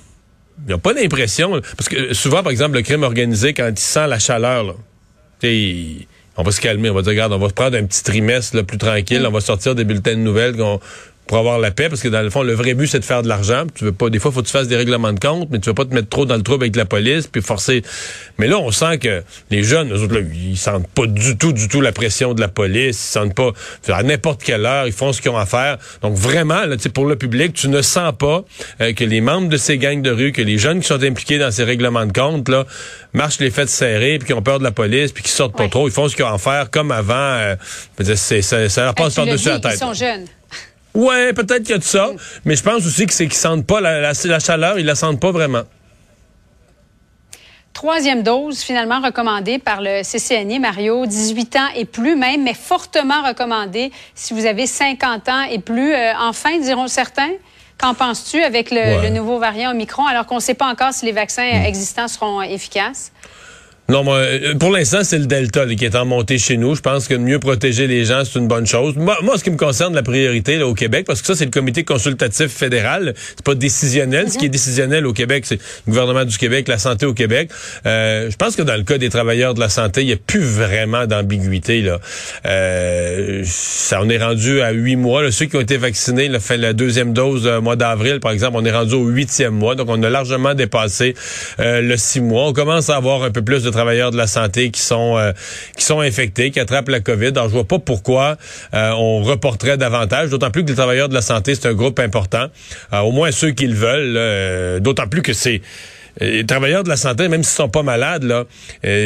ils 0.68 0.72
n'ont 0.72 0.80
pas 0.80 0.94
l'impression. 0.94 1.62
Parce 1.78 1.88
que 1.88 2.16
souvent, 2.16 2.42
par 2.42 2.52
exemple, 2.52 2.76
le 2.76 2.82
crime 2.82 3.04
organisé, 3.04 3.54
quand 3.54 3.70
il 3.70 3.80
sent 3.80 4.08
la 4.08 4.18
chaleur, 4.18 4.64
là, 4.64 4.74
on 6.36 6.44
va 6.44 6.52
se 6.52 6.62
calmer, 6.62 6.90
on 6.90 6.96
va 6.96 7.04
dire, 7.04 7.12
regarde, 7.12 7.34
on 7.34 7.38
va 7.38 7.50
se 7.50 7.54
prendre 7.54 7.78
un 7.78 7.86
petit 7.86 8.04
trimestre 8.04 8.60
plus 8.64 8.80
tranquille, 8.80 9.24
on 9.28 9.32
va 9.32 9.42
sortir 9.42 9.76
des 9.76 9.84
bulletins 9.84 10.16
de 10.16 10.22
nouvelles, 10.22 10.56
pour 11.28 11.38
avoir 11.38 11.60
la 11.60 11.72
paix, 11.72 11.90
parce 11.90 12.02
que 12.02 12.08
dans 12.08 12.22
le 12.22 12.30
fond, 12.30 12.42
le 12.42 12.54
vrai 12.54 12.74
but, 12.74 12.88
c'est 12.88 13.00
de 13.00 13.06
faire 13.06 13.22
de 13.22 13.28
l'argent. 13.28 13.66
Tu 13.76 13.84
veux 13.84 13.92
pas, 13.92 14.10
des 14.10 14.20
fois, 14.20 14.32
faut 14.32 14.42
que 14.42 14.48
tu 14.48 14.52
fasses 14.52 14.68
des 14.68 14.78
règlements 14.78 15.14
de 15.14 15.20
compte, 15.20 15.50
mais 15.52 15.60
tu 15.60 15.70
veux 15.70 15.76
pas 15.76 15.86
te 15.86 15.94
mettre 15.94 16.10
trop 16.10 16.26
dans 16.26 16.36
le 16.36 16.42
trouble 16.42 16.64
avec 16.64 16.76
la 16.76 16.86
police, 16.86 17.28
puis 17.28 17.42
forcer. 17.42 17.82
Mais 18.38 18.48
là, 18.48 18.58
on 18.60 18.72
sent 18.72 18.98
que 19.00 19.24
les 19.52 19.64
jeunes, 19.64 19.94
eux 19.94 20.02
autres, 20.02 20.16
là, 20.16 20.22
ils 20.22 20.58
sentent 20.58 20.88
pas 20.88 21.06
du 21.06 21.38
tout, 21.38 21.52
du 21.52 21.68
tout 21.68 21.82
la 21.82 21.92
pression 21.92 22.34
de 22.34 22.40
la 22.40 22.48
police. 22.48 22.98
Ils 23.10 23.12
sentent 23.12 23.36
pas, 23.36 23.52
à 23.90 24.04
n'importe 24.04 24.42
quelle 24.44 24.66
heure, 24.66 24.88
ils 24.88 24.94
font 24.94 25.12
ce 25.12 25.22
qu'ils 25.22 25.32
ont 25.32 25.38
à 25.38 25.46
faire. 25.46 25.78
Donc 26.02 26.16
vraiment, 26.16 26.66
là, 26.66 26.76
pour 26.94 27.06
le 27.06 27.18
public, 27.18 27.54
tu 27.54 27.68
ne 27.68 27.82
sens 27.82 28.14
pas 28.18 28.46
euh, 28.82 28.94
que 28.94 29.04
les 29.04 29.22
membres 29.22 29.50
de 29.50 29.58
ces 29.58 29.78
gangs 29.78 30.02
de 30.02 30.12
rue, 30.12 30.32
que 30.32 30.42
les 30.42 30.58
jeunes 30.58 30.80
qui 30.80 30.88
sont 30.88 31.04
impliqués 31.04 31.38
dans 31.40 31.52
ces 31.52 31.64
règlements 31.64 32.06
de 32.06 32.14
compte, 32.14 32.48
là, 32.48 32.66
marchent 33.14 33.40
les 33.40 33.52
fêtes 33.52 33.70
serrées, 33.70 34.18
puis 34.20 34.28
qui 34.28 34.34
ont 34.34 34.42
peur 34.42 34.60
de 34.60 34.64
la 34.64 34.72
police, 34.72 35.12
puis 35.12 35.24
qui 35.24 35.32
sortent 35.32 35.58
pas 35.58 35.68
trop. 35.68 35.88
Ils 35.88 35.94
font 35.94 36.08
ce 36.08 36.16
qu'ils 36.16 36.26
ont 36.26 36.34
à 36.34 36.38
faire 36.38 36.70
comme 36.70 36.92
avant. 36.92 37.14
Euh, 37.16 37.56
ça, 38.02 38.70
ça 38.70 38.84
leur 38.84 38.96
passe 38.96 39.16
par-dessus 39.16 39.50
la 39.50 39.60
tête. 39.60 39.74
Ils 39.74 39.80
sont 39.80 39.94
jeunes. 39.94 40.26
Ouais, 40.94 41.34
peut-être 41.34 41.64
qu'il 41.64 41.72
y 41.72 41.74
a 41.74 41.78
de 41.78 41.84
ça, 41.84 42.10
mais 42.46 42.56
je 42.56 42.64
pense 42.64 42.86
aussi 42.86 43.06
que 43.06 43.14
c'est 43.14 43.26
qu'ils 43.28 43.34
sentent 43.38 43.68
pas 43.68 43.82
la, 43.82 44.14
chaleur, 44.40 44.80
ils 44.80 44.86
la 44.86 44.96
sentent 44.96 45.20
pas 45.20 45.32
vraiment. 45.32 45.64
Troisième 47.74 48.24
dose, 48.24 48.62
finalement 48.62 49.00
recommandée 49.02 49.60
par 49.60 49.82
le 49.82 50.02
CCNI, 50.02 50.60
Mario, 50.60 51.06
18 51.06 51.56
ans 51.58 51.68
et 51.76 51.86
plus 51.86 52.16
même, 52.16 52.44
mais 52.44 52.56
fortement 52.56 53.22
recommandée 53.28 53.92
si 54.16 54.34
vous 54.34 54.48
avez 54.48 54.66
50 54.66 55.30
ans 55.30 55.44
et 55.44 55.60
plus. 55.60 55.94
Euh, 55.94 56.14
enfin, 56.20 56.58
diront 56.60 56.88
certains, 56.88 57.30
Qu'en 57.80 57.94
penses-tu 57.94 58.42
avec 58.42 58.72
le, 58.72 58.78
Ouais. 58.78 59.02
le 59.04 59.10
nouveau 59.10 59.38
variant 59.38 59.70
Omicron, 59.70 60.08
alors 60.08 60.26
qu'on 60.26 60.38
ne 60.38 60.40
sait 60.40 60.56
pas 60.56 60.66
encore 60.66 60.94
si 60.94 61.06
les 61.06 61.12
vaccins 61.12 61.48
Hmm. 61.48 61.66
existants 61.66 62.08
seront 62.08 62.42
efficaces? 62.42 63.12
Non, 63.90 64.04
euh, 64.10 64.54
pour 64.56 64.72
l'instant, 64.72 65.00
c'est 65.04 65.18
le 65.18 65.28
Delta 65.28 65.64
là, 65.64 65.74
qui 65.74 65.86
est 65.86 65.96
en 65.96 66.06
montée 66.06 66.38
chez 66.38 66.58
nous. 66.58 66.76
Je 66.76 66.82
pense 66.82 67.08
que 67.08 67.14
de 67.14 67.20
mieux 67.20 67.40
protéger 67.40 67.88
les 67.88 68.04
gens, 68.04 68.24
c'est 68.26 68.38
une 68.38 68.50
bonne 68.50 68.68
chose. 68.68 68.96
Moi, 68.98 69.18
moi, 69.24 69.38
ce 69.38 69.46
qui 69.46 69.50
me 69.50 69.56
concerne, 69.56 69.96
la 69.96 70.04
priorité 70.04 70.58
là, 70.58 70.68
au 70.68 70.74
Québec, 70.74 71.06
parce 71.08 71.22
que 71.22 71.28
ça, 71.28 71.36
c'est 71.36 71.46
le 71.46 71.52
comité 71.52 71.86
consultatif 71.86 72.48
fédéral. 72.52 73.14
C'est 73.16 73.46
pas 73.46 73.56
décisionnel. 73.56 74.30
Ce 74.30 74.38
qui 74.38 74.48
est 74.48 74.50
décisionnel 74.50 75.08
au 75.08 75.14
Québec, 75.14 75.46
c'est 75.46 75.56
le 75.56 75.92
gouvernement 75.92 76.26
du 76.26 76.38
Québec, 76.38 76.68
la 76.68 76.80
santé 76.80 77.06
au 77.06 77.14
Québec. 77.14 77.50
Euh, 77.86 78.30
je 78.30 78.36
pense 78.36 78.58
que 78.58 78.62
dans 78.62 78.76
le 78.76 78.84
cas 78.84 78.98
des 78.98 79.10
travailleurs 79.10 79.54
de 79.54 79.62
la 79.62 79.70
santé, 79.70 80.02
il 80.02 80.08
n'y 80.08 80.14
a 80.14 80.18
plus 80.18 80.42
vraiment 80.42 81.08
d'ambiguïté. 81.08 81.82
Là. 81.82 82.02
Euh, 82.46 83.44
ça, 83.46 84.02
on 84.02 84.10
est 84.10 84.22
rendu 84.22 84.60
à 84.60 84.72
huit 84.72 84.98
mois. 84.98 85.24
Là. 85.24 85.32
Ceux 85.32 85.46
qui 85.46 85.56
ont 85.56 85.62
été 85.62 85.78
vaccinés, 85.78 86.28
là, 86.28 86.42
fait 86.42 86.58
la 86.58 86.74
deuxième 86.74 87.14
dose 87.14 87.48
euh, 87.48 87.62
mois 87.62 87.78
d'avril, 87.78 88.20
par 88.20 88.34
exemple, 88.34 88.58
on 88.58 88.66
est 88.66 88.72
rendu 88.72 88.96
au 88.96 89.06
huitième 89.06 89.54
mois. 89.54 89.76
Donc, 89.76 89.88
on 89.90 90.04
a 90.04 90.10
largement 90.10 90.56
dépassé 90.56 91.14
euh, 91.62 91.80
le 91.80 91.96
six 91.96 92.20
mois. 92.20 92.48
On 92.48 92.54
commence 92.54 92.90
à 92.90 92.98
avoir 92.98 93.24
un 93.24 93.32
peu 93.32 93.42
plus 93.42 93.64
de 93.64 93.77
travailleurs 93.78 94.12
de 94.12 94.18
la 94.18 94.28
santé 94.28 94.72
qui 94.72 94.82
sont 94.82 95.18
euh, 95.18 95.32
qui 95.78 95.86
sont 95.86 96.00
infectés, 96.00 96.50
qui 96.52 96.60
attrapent 96.60 96.90
la 96.90 97.00
COVID. 97.00 97.28
Alors, 97.28 97.48
je 97.48 97.54
vois 97.54 97.68
pas 97.68 97.80
pourquoi 97.80 98.38
euh, 98.74 98.92
on 98.92 99.22
reporterait 99.22 99.78
davantage, 99.78 100.30
d'autant 100.30 100.50
plus 100.50 100.64
que 100.64 100.70
les 100.70 100.76
travailleurs 100.76 101.10
de 101.10 101.14
la 101.14 101.22
santé, 101.22 101.54
c'est 101.54 101.68
un 101.68 101.74
groupe 101.74 102.00
important. 102.00 102.48
Euh, 102.94 103.00
au 103.00 103.12
moins 103.12 103.32
ceux 103.32 103.52
qui 103.52 103.68
le 103.68 103.76
veulent, 103.76 104.82
d'autant 104.82 105.08
plus 105.08 105.22
que 105.22 105.34
c'est 105.34 105.62
les 106.20 106.46
travailleurs 106.46 106.84
de 106.84 106.90
la 106.90 106.98
santé, 106.98 107.28
même 107.28 107.44
s'ils 107.44 107.56
sont 107.56 107.70
pas 107.70 107.84
malades, 107.84 108.24
là, 108.24 108.46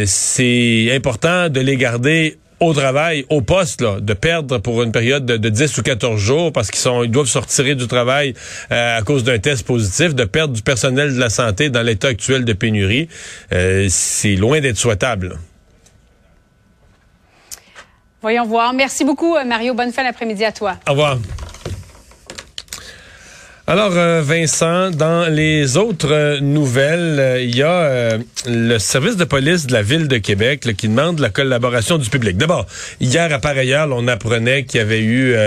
c'est 0.05 0.89
important 0.93 1.49
de 1.49 1.59
les 1.59 1.75
garder 1.75 2.37
au 2.61 2.73
travail, 2.73 3.25
au 3.29 3.41
poste, 3.41 3.81
là, 3.81 3.99
de 3.99 4.13
perdre 4.13 4.59
pour 4.59 4.83
une 4.83 4.91
période 4.91 5.25
de, 5.25 5.35
de 5.35 5.49
10 5.49 5.79
ou 5.79 5.81
14 5.81 6.19
jours 6.19 6.53
parce 6.53 6.69
qu'ils 6.69 6.79
sont, 6.79 7.03
ils 7.03 7.09
doivent 7.09 7.27
se 7.27 7.39
retirer 7.39 7.73
du 7.73 7.87
travail 7.87 8.35
euh, 8.71 8.99
à 8.99 9.01
cause 9.01 9.23
d'un 9.23 9.39
test 9.39 9.65
positif, 9.65 10.13
de 10.13 10.23
perdre 10.25 10.53
du 10.53 10.61
personnel 10.61 11.13
de 11.13 11.19
la 11.19 11.29
santé 11.29 11.69
dans 11.69 11.81
l'état 11.81 12.09
actuel 12.09 12.45
de 12.45 12.53
pénurie, 12.53 13.09
euh, 13.51 13.87
c'est 13.89 14.35
loin 14.35 14.61
d'être 14.61 14.77
souhaitable. 14.77 15.29
là. 15.29 15.35
Voyons 18.21 18.45
voir. 18.45 18.73
Merci 18.73 19.03
beaucoup, 19.03 19.35
euh, 19.35 19.43
Mario. 19.43 19.73
Bonne 19.73 19.91
fin 19.91 20.03
d'après-midi 20.03 20.45
à 20.45 20.51
toi. 20.51 20.77
Au 20.87 20.91
revoir. 20.91 21.17
Alors, 23.71 23.93
euh, 23.95 24.21
Vincent, 24.21 24.91
dans 24.91 25.33
les 25.33 25.77
autres 25.77 26.11
euh, 26.11 26.41
nouvelles, 26.41 27.17
euh, 27.21 27.41
il 27.41 27.55
y 27.55 27.63
a 27.63 28.17
le 28.45 28.77
service 28.79 29.15
de 29.15 29.23
police 29.23 29.65
de 29.65 29.71
la 29.71 29.81
ville 29.81 30.09
de 30.09 30.17
Québec 30.17 30.75
qui 30.75 30.89
demande 30.89 31.19
la 31.19 31.29
collaboration 31.29 31.97
du 31.97 32.09
public. 32.09 32.35
D'abord, 32.35 32.65
hier, 32.99 33.33
à 33.33 33.39
pareille 33.39 33.71
heure, 33.71 33.87
on 33.91 34.09
apprenait 34.09 34.65
qu'il 34.65 34.79
y 34.79 34.83
avait 34.83 35.01
eu 35.01 35.37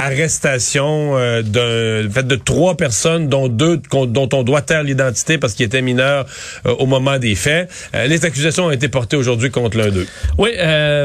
arrestation 0.00 1.16
fait 1.18 2.26
de 2.26 2.36
trois 2.36 2.76
personnes, 2.76 3.28
dont 3.28 3.48
deux 3.48 3.80
dont 3.90 4.28
on 4.32 4.44
doit 4.44 4.62
taire 4.62 4.84
l'identité 4.84 5.38
parce 5.38 5.54
qu'ils 5.54 5.66
étaient 5.66 5.82
mineurs 5.82 6.24
au 6.64 6.86
moment 6.86 7.18
des 7.18 7.34
faits. 7.34 7.68
Les 8.06 8.24
accusations 8.24 8.66
ont 8.66 8.70
été 8.70 8.88
portées 8.88 9.16
aujourd'hui 9.16 9.50
contre 9.50 9.76
l'un 9.76 9.88
d'eux. 9.88 10.06
Oui, 10.38 10.50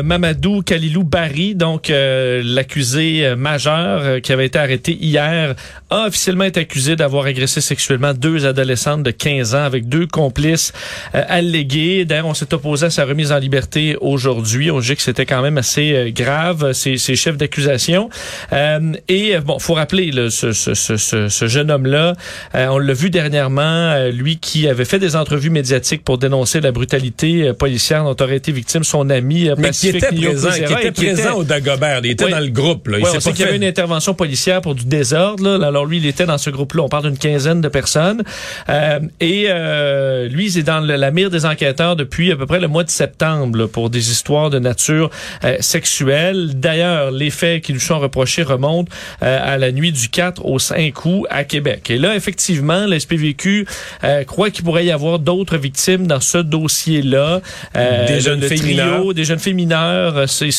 Mamadou 0.04 0.62
Kalilou 0.62 1.04
Barry, 1.04 1.56
donc 1.56 1.92
l'accusé 1.92 3.34
majeur 3.36 4.22
qui 4.22 4.32
avait 4.32 4.46
été 4.46 4.60
arrêté 4.60 4.96
hier, 5.02 5.56
a 6.02 6.08
officiellement 6.08 6.44
été 6.46 6.60
accusé 6.60 6.96
d'avoir 6.96 7.26
agressé 7.26 7.62
sexuellement 7.62 8.14
deux 8.14 8.46
adolescentes 8.46 9.04
de 9.04 9.12
15 9.12 9.56
ans 9.56 9.64
avec 9.64 9.88
deux 9.88 10.08
complices 10.08 10.74
euh, 11.16 11.24
allégués. 11.28 12.06
D'ailleurs, 12.06 12.28
on 12.28 12.34
s'est 12.34 12.54
opposé 12.54 12.88
à 12.88 12.90
sa 12.90 13.06
remise 13.06 13.32
en 13.32 13.38
liberté 13.40 13.96
aujourd'hui. 14.02 14.72
On 14.72 14.80
dit 14.80 14.96
que 14.96 15.02
c'était 15.02 15.26
quand 15.26 15.42
même 15.42 15.58
assez 15.58 15.94
euh, 15.94 16.12
grave, 16.12 16.74
ces, 16.74 16.98
ces 16.98 17.16
chefs 17.16 17.38
d'accusation. 17.38 18.10
Euh, 18.52 18.94
et 19.08 19.36
euh, 19.36 19.42
bon, 19.42 19.60
faut 19.60 19.74
rappeler 19.74 20.12
là, 20.12 20.30
ce, 20.30 20.52
ce, 20.52 20.74
ce, 20.74 20.96
ce, 20.98 21.48
jeune 21.48 21.72
homme-là, 21.72 22.14
euh, 22.56 22.68
on 22.70 22.78
l'a 22.80 22.94
vu 22.94 23.10
dernièrement, 23.10 23.62
euh, 23.62 24.12
lui 24.12 24.38
qui 24.38 24.68
avait 24.68 24.86
fait 24.86 25.00
des 25.00 25.16
entrevues 25.16 25.50
médiatiques 25.50 26.04
pour 26.04 26.18
dénoncer 26.18 26.62
la 26.62 26.72
brutalité 26.72 27.48
euh, 27.50 27.54
policière 27.54 28.04
dont 28.04 28.16
aurait 28.24 28.38
été 28.38 28.52
victime 28.52 28.84
son 28.84 29.10
ami 29.10 29.50
euh, 29.50 29.56
Mais 29.58 29.72
qui 29.72 29.90
était 29.90 30.12
Nio 30.12 30.30
présent, 30.32 30.50
qui 30.52 30.62
était 30.64 30.92
qui 30.92 31.06
présent 31.06 31.22
était- 31.24 31.32
au 31.32 31.44
Dagobert. 31.44 32.00
Il 32.04 32.12
était 32.12 32.26
Oui. 32.26 32.32
dans 32.32 32.40
le 32.40 32.50
groupe. 32.50 32.88
Là. 32.88 32.98
Il 33.00 33.06
s'est 33.06 33.18
on 33.18 33.20
sait 33.20 33.32
qu'il 33.32 33.46
y 33.46 33.48
avait 33.48 33.58
une 33.58 33.64
intervention 33.64 34.14
policière 34.14 34.62
pour 34.62 34.76
du 34.76 34.86
désordre. 34.86 35.58
Là. 35.58 35.68
Alors 35.68 35.83
lui, 35.86 35.98
il 35.98 36.06
était 36.06 36.26
dans 36.26 36.38
ce 36.38 36.50
groupe-là. 36.50 36.84
On 36.84 36.90
parle 36.90 37.04
d'une 37.06 37.18
quinzaine 37.18 37.62
de 37.62 37.68
personnes. 37.70 38.24
Euh, 38.70 39.00
et 39.20 39.46
euh, 39.50 40.28
lui, 40.28 40.48
il 40.52 40.58
est 40.60 40.64
dans 40.64 40.80
le- 40.80 40.96
la 40.96 41.12
mire 41.12 41.30
des 41.30 41.46
enquêteurs 41.46 41.96
depuis 41.96 42.32
à 42.32 42.36
peu 42.36 42.46
près 42.46 42.60
le 42.60 42.68
mois 42.68 42.84
de 42.84 42.90
septembre 42.90 43.58
là, 43.60 43.68
pour 43.68 43.90
des 43.90 44.12
histoires 44.12 44.50
de 44.50 44.60
nature 44.60 45.10
euh, 45.44 45.58
sexuelle. 45.60 46.52
D'ailleurs, 46.60 47.12
les 47.12 47.30
faits 47.30 47.64
qui 47.64 47.74
lui 47.74 47.80
sont 47.80 48.00
reprochés 48.00 48.44
remontent 48.44 48.92
euh, 49.24 49.40
à 49.54 49.58
la 49.58 49.72
nuit 49.72 49.92
du 49.92 50.10
4 50.10 50.46
au 50.46 50.60
5 50.60 51.06
août 51.06 51.26
à 51.30 51.44
Québec. 51.44 51.90
Et 51.90 51.98
là, 51.98 52.16
effectivement, 52.16 52.86
le 52.88 52.98
SPVQ 53.00 53.66
euh, 54.04 54.24
croit 54.24 54.50
qu'il 54.50 54.64
pourrait 54.64 54.86
y 54.86 54.92
avoir 54.92 55.20
d'autres 55.20 55.58
victimes 55.58 56.08
dans 56.08 56.20
ce 56.22 56.38
dossier-là. 56.38 57.42
Euh, 57.76 58.08
Des 58.08 58.20
jeunes 58.22 58.40
le 58.40 58.48
filles 58.48 58.64
mineures. 58.64 59.14
des 59.14 59.24
jeunes 59.24 59.40
filles 59.40 59.54
mineures, 59.54 60.28
c'est 60.30 60.50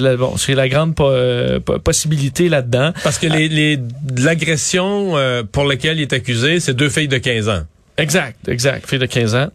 la, 0.00 0.16
bon, 0.16 0.36
c'est 0.36 0.54
la 0.54 0.68
grande 0.68 0.94
po- 0.94 1.10
po- 1.64 1.78
possibilité 1.78 2.48
là-dedans. 2.48 2.92
Parce 3.02 3.18
que 3.18 3.26
les, 3.26 3.48
les, 3.48 3.78
euh, 4.82 5.42
pour 5.50 5.64
laquelle 5.64 5.98
il 5.98 6.02
est 6.02 6.12
accusé, 6.12 6.60
c'est 6.60 6.74
deux 6.74 6.88
filles 6.88 7.08
de 7.08 7.18
15 7.18 7.48
ans. 7.48 7.62
Exact, 7.96 8.48
exact. 8.48 8.88
Fille 8.88 8.98
de 8.98 9.06
15 9.06 9.34
ans. 9.34 9.48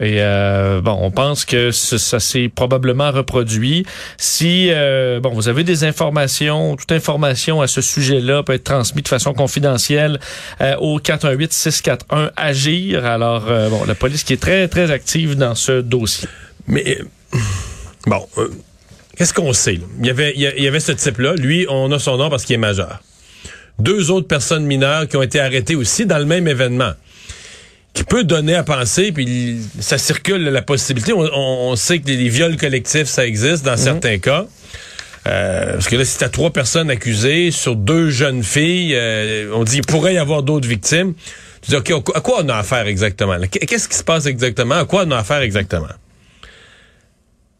Et 0.00 0.16
euh, 0.20 0.80
bon, 0.80 0.98
on 1.00 1.10
pense 1.10 1.44
que 1.44 1.70
ce- 1.70 1.98
ça 1.98 2.18
s'est 2.18 2.48
probablement 2.52 3.10
reproduit. 3.12 3.84
Si 4.16 4.68
euh, 4.70 5.20
bon, 5.20 5.30
vous 5.30 5.48
avez 5.48 5.64
des 5.64 5.84
informations, 5.84 6.76
toute 6.76 6.90
information 6.92 7.60
à 7.60 7.66
ce 7.68 7.80
sujet-là 7.82 8.42
peut 8.42 8.54
être 8.54 8.64
transmise 8.64 9.04
de 9.04 9.08
façon 9.08 9.32
confidentielle 9.32 10.18
euh, 10.60 10.74
au 10.78 10.98
418 10.98 11.52
641 11.52 12.30
agir. 12.36 13.04
Alors 13.04 13.42
bon, 13.70 13.84
la 13.84 13.94
police 13.94 14.24
qui 14.24 14.32
est 14.32 14.40
très 14.42 14.66
très 14.66 14.90
active 14.90 15.36
dans 15.36 15.54
ce 15.54 15.80
dossier. 15.82 16.28
Mais 16.66 16.98
bon, 18.06 18.26
qu'est-ce 19.16 19.34
qu'on 19.34 19.52
sait? 19.52 19.74
là? 19.74 19.84
Il 20.00 20.06
y 20.06 20.10
avait, 20.10 20.32
il 20.34 20.40
y 20.40 20.46
a- 20.46 20.56
il 20.56 20.64
y 20.64 20.68
avait 20.68 20.80
ce 20.80 20.92
type-là. 20.92 21.34
Lui, 21.36 21.66
on 21.68 21.92
a 21.92 21.98
son 21.98 22.16
nom 22.16 22.28
parce 22.30 22.44
qu'il 22.44 22.54
est 22.54 22.58
majeur. 22.58 23.02
Deux 23.82 24.12
autres 24.12 24.28
personnes 24.28 24.64
mineures 24.64 25.08
qui 25.08 25.16
ont 25.16 25.22
été 25.22 25.40
arrêtées 25.40 25.74
aussi 25.74 26.06
dans 26.06 26.18
le 26.18 26.24
même 26.24 26.46
événement. 26.46 26.92
Qui 27.94 28.04
peut 28.04 28.24
donner 28.24 28.54
à 28.54 28.62
penser, 28.62 29.10
puis 29.12 29.58
ça 29.80 29.98
circule 29.98 30.44
la 30.44 30.62
possibilité. 30.62 31.12
On, 31.12 31.74
sait 31.76 31.98
que 31.98 32.06
les, 32.06 32.16
les 32.16 32.28
viols 32.28 32.56
collectifs, 32.56 33.06
ça 33.06 33.26
existe 33.26 33.64
dans 33.64 33.76
certains 33.76 34.18
cas. 34.18 34.46
Euh, 35.26 35.74
parce 35.74 35.88
que 35.88 35.96
là, 35.96 36.04
si 36.04 36.18
t'as 36.18 36.28
trois 36.28 36.50
personnes 36.50 36.90
accusées 36.90 37.50
sur 37.50 37.76
deux 37.76 38.10
jeunes 38.10 38.42
filles, 38.42 38.94
euh, 38.94 39.50
on 39.52 39.64
dit 39.64 39.78
il 39.78 39.86
pourrait 39.86 40.14
y 40.14 40.18
avoir 40.18 40.42
d'autres 40.42 40.68
victimes. 40.68 41.14
Tu 41.62 41.70
dis, 41.70 41.76
OK, 41.76 41.92
à 42.14 42.20
quoi 42.20 42.42
on 42.42 42.48
a 42.48 42.56
affaire 42.56 42.86
exactement? 42.86 43.36
Qu'est-ce 43.50 43.88
qui 43.88 43.96
se 43.96 44.04
passe 44.04 44.26
exactement? 44.26 44.76
À 44.76 44.84
quoi 44.84 45.04
on 45.06 45.10
a 45.10 45.18
affaire 45.18 45.42
exactement? 45.42 45.86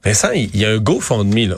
Vincent, 0.04 0.30
il 0.34 0.56
y 0.56 0.64
a 0.64 0.70
un 0.70 0.78
GoFundMe, 0.78 1.50
là. 1.50 1.56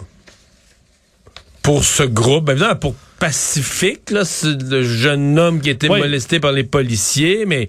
Pour 1.64 1.82
ce 1.84 2.04
groupe, 2.04 2.44
ben, 2.44 2.52
évidemment, 2.52 2.76
pour 2.76 2.94
Pacifique, 3.18 4.10
là, 4.10 4.24
c'est 4.24 4.60
le 4.62 4.82
jeune 4.84 5.36
homme 5.38 5.60
qui 5.60 5.70
a 5.70 5.72
été 5.72 5.88
Oui. 5.88 5.98
molesté 5.98 6.38
par 6.38 6.52
les 6.52 6.62
policiers, 6.64 7.46
mais... 7.46 7.68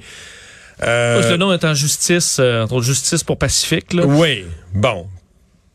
euh, 0.84 1.28
Le 1.32 1.38
nom 1.38 1.52
est 1.54 1.64
en 1.64 1.74
justice, 1.74 2.38
euh, 2.40 2.64
entre 2.64 2.74
autres, 2.74 2.86
justice 2.86 3.24
pour 3.24 3.38
Pacifique. 3.38 3.94
Là. 3.94 4.06
oui, 4.06 4.44
bon. 4.74 5.08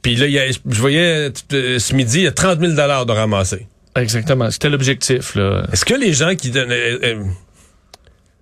Puis 0.02 0.16
là, 0.16 0.26
il 0.26 0.32
y 0.32 0.38
a- 0.38 0.50
je 0.50 0.80
voyais 0.80 1.30
euh, 1.52 1.78
ce 1.78 1.94
midi, 1.94 2.18
il 2.18 2.24
y 2.24 2.26
a 2.26 2.32
30 2.32 2.60
000 2.60 2.72
de 2.72 3.12
ramasser. 3.12 3.66
Exactement, 3.96 4.50
c'était 4.50 4.68
l'objectif. 4.70 5.34
là. 5.34 5.66
Est-ce 5.72 5.84
que 5.84 5.94
les 5.94 6.12
gens 6.12 6.34
qui 6.36 6.50
donnent... 6.50 6.70
euh, 6.72 7.24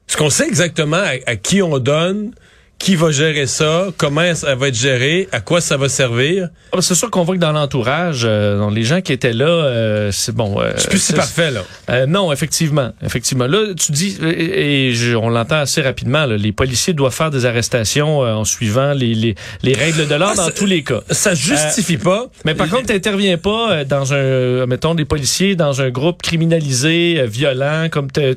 Est-ce 0.09 0.17
qu'on 0.17 0.31
sait 0.31 0.47
exactement 0.47 0.97
à, 0.97 1.13
à 1.27 1.37
qui 1.37 1.63
on 1.63 1.79
donne, 1.79 2.33
qui 2.79 2.95
va 2.95 3.11
gérer 3.11 3.47
ça, 3.47 3.89
comment 3.97 4.35
ça 4.37 4.55
va 4.55 4.69
être 4.69 4.75
géré, 4.77 5.29
à 5.33 5.41
quoi 5.41 5.61
ça 5.61 5.77
va 5.77 5.89
servir? 5.89 6.49
Ah, 6.73 6.77
ben, 6.77 6.81
C'est 6.81 6.95
sûr 6.95 7.11
qu'on 7.11 7.25
voit 7.25 7.35
que 7.35 7.41
dans 7.41 7.51
l'entourage, 7.53 8.23
euh, 8.25 8.57
dans 8.57 8.71
les 8.71 8.85
gens 8.85 9.01
qui 9.01 9.13
étaient 9.13 9.33
là, 9.33 9.47
euh, 9.49 10.11
c'est 10.13 10.35
bon. 10.35 10.61
euh, 10.61 10.73
C'est 10.77 10.89
plus 10.89 10.99
si 10.99 11.07
c'est- 11.07 11.17
parfait, 11.17 11.51
là. 11.51 11.63
Euh, 11.91 12.07
non, 12.07 12.33
effectivement, 12.33 12.93
effectivement. 13.05 13.47
Là, 13.49 13.75
tu 13.75 13.91
dis, 13.91 14.17
et, 14.25 14.87
et 14.89 14.93
je- 14.95 15.17
on 15.17 15.29
l'entend 15.29 15.57
assez 15.57 15.83
rapidement, 15.83 16.25
là, 16.25 16.37
les 16.37 16.53
policiers 16.53 16.95
doivent 16.95 17.13
faire 17.15 17.31
des 17.33 17.47
arrestations 17.47 18.23
euh, 18.25 18.35
en 18.35 18.45
suivant 18.45 18.93
les, 18.93 19.13
les, 19.15 19.35
les 19.65 19.73
règles 19.75 20.07
de 20.07 20.15
l'ordre 20.15 20.41
Ah, 20.41 20.47
dans 20.47 20.55
tous 20.55 20.67
les 20.67 20.85
cas. 20.85 21.01
Ça 21.11 21.35
justifie 21.35 21.97
pas. 21.97 22.27
Mais 22.45 22.55
par 22.55 22.69
contre, 22.69 22.87
t'interviens 22.87 23.39
pas 23.39 23.85
dans 23.85 24.15
un, 24.15 24.67
mettons, 24.67 24.95
des 24.95 25.05
policiers 25.05 25.57
dans 25.57 25.83
un 25.83 25.91
groupe 25.91 26.23
criminalisé, 26.23 27.25
violent, 27.27 27.89
comme 27.91 28.11
te- 28.11 28.35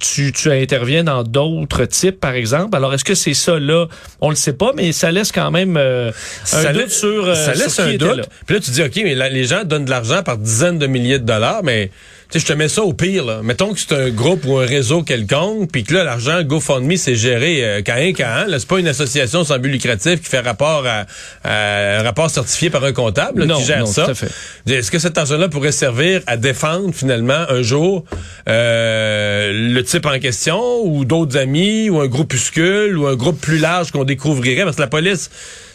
tu, 0.00 0.32
tu 0.32 0.50
interviens 0.50 1.04
dans 1.04 1.22
d'autres 1.22 1.84
types, 1.84 2.20
par 2.20 2.32
exemple. 2.34 2.76
Alors, 2.76 2.94
est-ce 2.94 3.04
que 3.04 3.14
c'est 3.14 3.34
ça 3.34 3.58
là? 3.58 3.86
On 4.20 4.30
le 4.30 4.36
sait 4.36 4.52
pas, 4.52 4.72
mais 4.74 4.92
ça 4.92 5.10
laisse 5.10 5.32
quand 5.32 5.50
même 5.50 5.76
euh, 5.76 6.10
un 6.10 6.12
ça 6.44 6.72
doute 6.72 6.82
laisse, 6.82 6.98
sur. 6.98 7.26
euh, 7.26 7.34
ça 7.34 7.54
laisse 7.54 7.74
sur 7.74 7.84
qui 7.84 7.90
un 7.90 7.92
était 7.92 7.98
doute. 8.06 8.16
là. 8.18 8.22
Puis 8.46 8.56
là, 8.56 8.60
tu 8.60 8.70
dis, 8.70 8.82
OK, 8.82 8.92
mais 8.96 9.14
là, 9.14 9.28
les 9.28 9.44
gens 9.44 9.64
donnent 9.64 9.84
de 9.84 9.90
l'argent 9.90 10.22
par 10.22 10.38
dizaines 10.38 10.78
de 10.78 10.86
milliers 10.86 11.18
de 11.18 11.24
dollars, 11.24 11.62
mais 11.62 11.90
sais, 12.30 12.38
je 12.40 12.46
te 12.46 12.52
mets 12.52 12.68
ça 12.68 12.82
au 12.82 12.92
pire, 12.92 13.24
là. 13.24 13.40
Mettons 13.42 13.72
que 13.72 13.80
c'est 13.80 13.92
un 13.94 14.10
groupe 14.10 14.44
ou 14.44 14.58
un 14.58 14.66
réseau 14.66 15.02
quelconque, 15.02 15.70
puis 15.72 15.84
que 15.84 15.94
là, 15.94 16.04
l'argent 16.04 16.42
GoFundMe, 16.42 16.96
c'est 16.96 17.14
géré 17.14 17.64
euh, 17.64 17.82
qu'à 17.82 17.94
un 17.96 18.12
qu'à 18.12 18.36
un. 18.38 18.46
Là, 18.46 18.58
c'est 18.58 18.68
pas 18.68 18.78
une 18.78 18.88
association 18.88 19.44
sans 19.44 19.58
but 19.58 19.70
lucratif 19.70 20.20
qui 20.20 20.28
fait 20.28 20.40
rapport 20.40 20.84
à, 20.86 21.06
à 21.44 21.98
un 22.00 22.02
rapport 22.02 22.30
certifié 22.30 22.70
par 22.70 22.84
un 22.84 22.92
comptable 22.92 23.40
là, 23.40 23.46
Non, 23.46 23.56
qui 23.56 23.64
gère 23.64 23.80
non, 23.80 23.86
ça. 23.86 24.04
tout 24.04 24.10
à 24.10 24.14
fait. 24.14 24.30
Est-ce 24.70 24.90
que 24.90 24.98
cet 24.98 25.16
argent-là 25.16 25.48
pourrait 25.48 25.72
servir 25.72 26.20
à 26.26 26.36
défendre 26.36 26.94
finalement 26.94 27.44
un 27.48 27.62
jour 27.62 28.04
euh, 28.48 29.50
le 29.52 29.82
type 29.82 30.06
en 30.06 30.18
question 30.18 30.60
ou 30.84 31.04
d'autres 31.04 31.36
amis 31.38 31.88
ou 31.90 32.00
un 32.00 32.06
groupuscule 32.08 32.96
ou 32.98 33.06
un 33.06 33.16
groupe 33.16 33.40
plus 33.40 33.58
large 33.58 33.90
qu'on 33.90 34.04
découvrirait? 34.04 34.64
Parce 34.64 34.76
que 34.76 34.82
la 34.82 34.88
police 34.88 35.30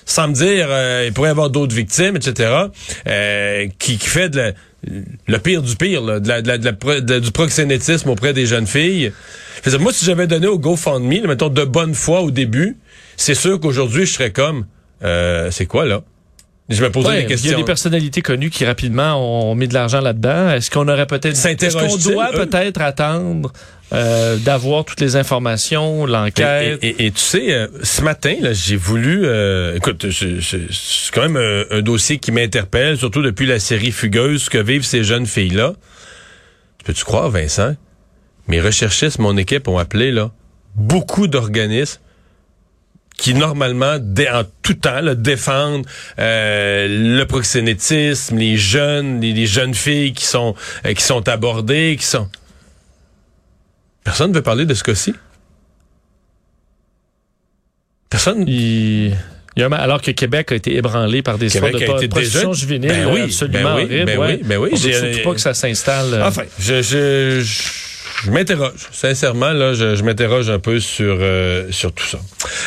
sans 0.06 0.28
me 0.28 0.34
dire 0.34 0.68
euh, 0.70 1.06
il 1.08 1.14
pourrait 1.14 1.30
y 1.30 1.32
avoir 1.32 1.50
d'autres 1.50 1.76
victimes 1.76 2.16
etc 2.16 2.52
euh, 3.08 3.68
qui, 3.80 3.98
qui 3.98 4.08
fait 4.08 4.30
de 4.30 4.38
la- 4.38 4.52
le 5.28 5.38
pire 5.40 5.62
du 5.62 5.76
pire 5.78 6.02
là, 6.02 6.20
de 6.20 6.28
la- 6.28 6.42
de 6.42 6.48
la- 6.66 7.02
de 7.02 7.20
du 7.20 7.32
proxénétisme 7.32 8.10
auprès 8.10 8.34
des 8.34 8.46
jeunes 8.46 8.68
filles. 8.68 9.14
Je 9.64 9.70
dire, 9.70 9.80
moi 9.80 9.94
si 9.94 10.04
j'avais 10.06 10.28
donné 10.28 10.48
au 10.48 10.60
GoFundMe 10.60 11.22
là, 11.22 11.28
mettons 11.28 11.50
de 11.50 11.64
bonne 11.64 11.94
foi 11.96 12.22
au 12.22 12.32
début 12.32 12.78
c'est 13.16 13.36
sûr 13.36 13.60
qu'aujourd'hui 13.60 14.06
je 14.06 14.14
serais 14.14 14.32
comme 14.32 14.66
euh, 15.04 15.52
c'est 15.52 15.66
quoi 15.66 15.86
là? 15.86 16.02
Je 16.70 16.82
me 16.82 16.90
posais 16.90 17.08
Ouais, 17.10 17.14
des 17.16 17.20
il 17.22 17.26
y 17.26 17.28
questions 17.28 17.54
a 17.54 17.56
des 17.58 17.64
personnalités 17.66 18.22
connues 18.22 18.50
qui 18.50 18.66
rapidement 18.66 19.16
ont 19.50 19.54
mis 19.54 19.68
de 19.68 19.74
l'argent 19.74 20.00
là-dedans. 20.00 20.50
Est-ce 20.52 20.72
qu'on 20.72 20.88
aurait 20.88 21.06
peut-être, 21.08 21.36
est-ce 21.46 21.76
qu'on 21.78 21.98
doit 21.98 22.32
peut-être 22.32 22.80
attendre 22.82 23.52
euh, 23.94 24.38
d'avoir 24.38 24.86
toutes 24.86 25.02
les 25.02 25.16
informations, 25.16 26.06
l'enquête? 26.06 26.80
et- 26.82 27.12
tu 27.12 27.20
sais, 27.20 27.54
euh, 27.54 27.68
ce 27.84 28.02
matin, 28.02 28.36
j'ai 28.52 28.76
voulu. 28.76 29.22
euh, 29.26 29.76
écoute, 29.76 30.06
c'est 30.12 31.12
quand 31.14 31.22
même 31.22 31.38
un, 31.38 31.78
un 31.78 31.82
dossier 31.82 32.18
qui 32.18 32.32
m'interpelle, 32.32 32.98
surtout 32.98 33.22
depuis 33.22 33.46
la 33.46 33.60
série 33.60 33.92
Fugueuse, 33.92 34.50
que 34.50 34.58
vivent 34.58 34.86
ces 34.86 35.04
jeunes 35.04 35.26
filles-là? 35.28 35.74
Tu 36.80 36.86
Peux-tu 36.86 37.04
croire, 37.04 37.30
Vincent? 37.30 37.76
Mes 38.48 38.60
recherchistes, 38.60 39.20
mon 39.20 39.38
équipe 39.38 39.68
ont 39.68 39.78
appelé 39.78 40.12
là 40.12 40.32
beaucoup 40.76 41.28
d'organismes 41.28 42.00
qui 43.18 43.36
normalement, 43.36 43.96
en 43.96 44.44
tout 44.64 44.74
temps, 44.74 45.00
là, 45.02 45.14
défendent 45.16 45.86
euh, 46.20 46.88
le 46.90 47.24
proxénétisme, 47.26 48.38
les 48.38 48.58
jeunes, 48.58 49.22
les, 49.22 49.46
jeunes 49.46 49.76
filles 49.76 50.14
qui 50.14 50.26
sont 50.26 50.56
euh, 50.86 50.94
qui 50.94 51.04
sont 51.04 51.28
abordées, 51.30 51.96
qui 52.00 52.06
sont. 52.06 52.28
Personne 54.04 54.32
ne 54.32 54.36
veut 54.36 54.42
parler 54.42 54.66
de 54.66 54.74
ce 54.74 54.84
cas-ci? 54.84 55.14
Personne? 58.10 58.44
Il- 58.48 59.16
il 59.56 59.60
y 59.60 59.64
a 59.64 59.68
un- 59.68 59.72
alors 59.72 60.02
que 60.02 60.12
Québec 60.12 60.52
a 60.52 60.56
été 60.56 60.76
ébranlé 60.76 61.22
par 61.22 61.38
des 61.38 61.48
histoires 61.48 61.72
de 61.72 61.78
Québec 61.78 61.88
pro- 61.90 61.98
été 61.98 62.08
prostitution 62.10 62.50
déjà- 62.52 62.60
juvénile 62.62 62.90
Ben 62.90 63.08
oui, 63.14 63.22
absolument 63.22 63.64
ben 63.64 63.76
oui, 63.76 63.84
horrible. 63.84 64.06
ben 64.06 64.18
ouais. 64.20 64.28
oui, 64.28 64.42
ben 64.44 64.58
oui, 64.58 64.70
j'ai- 64.76 64.94
surtout 65.14 65.30
pas 65.30 65.36
que 65.36 65.42
ça 65.42 65.54
s'installe. 65.54 66.14
euh, 66.14 66.26
Enfin, 66.28 66.44
je, 66.60 66.82
je, 66.82 67.40
je, 67.42 67.64
je 68.26 68.32
m'interroge. 68.32 68.88
Sincèrement, 68.92 69.52
là, 69.52 69.74
je, 69.74 69.96
je 69.96 70.04
m'interroge 70.04 70.50
un 70.50 70.60
peu 70.60 70.80
sur, 70.80 71.18
euh, 71.20 71.72
sur 71.72 71.92
tout 71.94 72.06
ça. 72.06 72.20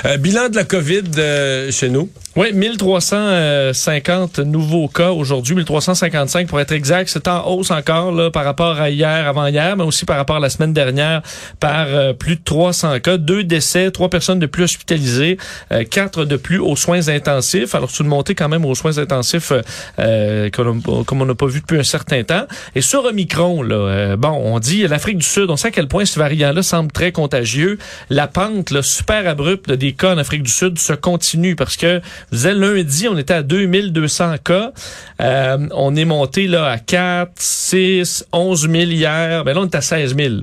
Euh, 0.04 0.16
bilan 0.16 0.48
de 0.48 0.56
la 0.56 0.64
COVID 0.64 1.02
euh, 1.18 1.70
chez 1.72 1.88
nous. 1.88 2.10
Oui, 2.38 2.52
1350 2.52 4.40
nouveaux 4.40 4.88
cas 4.88 5.10
aujourd'hui, 5.10 5.54
1355 5.54 6.46
pour 6.46 6.60
être 6.60 6.72
exact. 6.72 7.08
C'est 7.08 7.28
en 7.28 7.46
hausse 7.48 7.70
encore 7.70 8.12
là, 8.12 8.30
par 8.30 8.44
rapport 8.44 8.78
à 8.78 8.90
hier, 8.90 9.26
avant-hier, 9.26 9.74
mais 9.74 9.84
aussi 9.84 10.04
par 10.04 10.18
rapport 10.18 10.36
à 10.36 10.40
la 10.40 10.50
semaine 10.50 10.74
dernière, 10.74 11.22
par 11.60 11.86
euh, 11.88 12.12
plus 12.12 12.36
de 12.36 12.42
300 12.44 13.00
cas. 13.00 13.16
Deux 13.16 13.42
décès, 13.42 13.90
trois 13.90 14.10
personnes 14.10 14.38
de 14.38 14.44
plus 14.44 14.64
hospitalisées, 14.64 15.38
euh, 15.72 15.84
quatre 15.84 16.26
de 16.26 16.36
plus 16.36 16.58
aux 16.58 16.76
soins 16.76 17.08
intensifs. 17.08 17.74
Alors, 17.74 17.90
c'est 17.90 18.02
une 18.02 18.10
montée 18.10 18.34
quand 18.34 18.50
même 18.50 18.66
aux 18.66 18.74
soins 18.74 18.98
intensifs 18.98 19.52
euh, 19.52 19.62
euh, 19.98 20.50
comme 20.50 20.82
on- 21.22 21.24
n'a 21.24 21.34
pas 21.34 21.46
vu 21.46 21.60
depuis 21.62 21.78
un 21.78 21.84
certain 21.84 22.22
temps. 22.22 22.44
Et 22.74 22.82
sur 22.82 23.06
Omicron, 23.06 23.62
là, 23.62 24.14
bon, 24.18 24.28
on 24.28 24.58
dit 24.58 24.86
l'Afrique 24.86 25.16
du 25.16 25.26
Sud, 25.26 25.46
on 25.48 25.56
sait 25.56 25.68
à 25.68 25.70
quel 25.70 25.88
point 25.88 26.04
ce 26.04 26.18
variant-là 26.18 26.62
semble 26.62 26.92
très 26.92 27.12
contagieux. 27.12 27.78
La 28.10 28.26
pente 28.28 28.70
là, 28.72 28.82
super 28.82 29.26
abrupte 29.26 29.70
des 29.72 29.92
cas 29.94 30.14
en 30.14 30.18
Afrique 30.18 30.42
du 30.42 30.52
Sud 30.52 30.78
se 30.78 30.92
continue 30.92 31.56
parce 31.56 31.78
que 31.78 32.02
je 32.32 32.48
lundi, 32.48 33.08
on 33.08 33.16
était 33.16 33.34
à 33.34 33.42
2200 33.42 34.36
cas. 34.44 34.72
Euh, 35.20 35.68
on 35.72 35.94
est 35.94 36.04
monté 36.04 36.46
là 36.46 36.66
à 36.66 36.78
4, 36.78 37.32
6, 37.36 38.26
11 38.32 38.62
000 38.62 38.74
hier. 38.74 39.44
Ben 39.44 39.54
là, 39.54 39.60
on 39.60 39.66
est 39.66 39.74
à 39.74 39.80
16 39.80 40.16
000. 40.16 40.34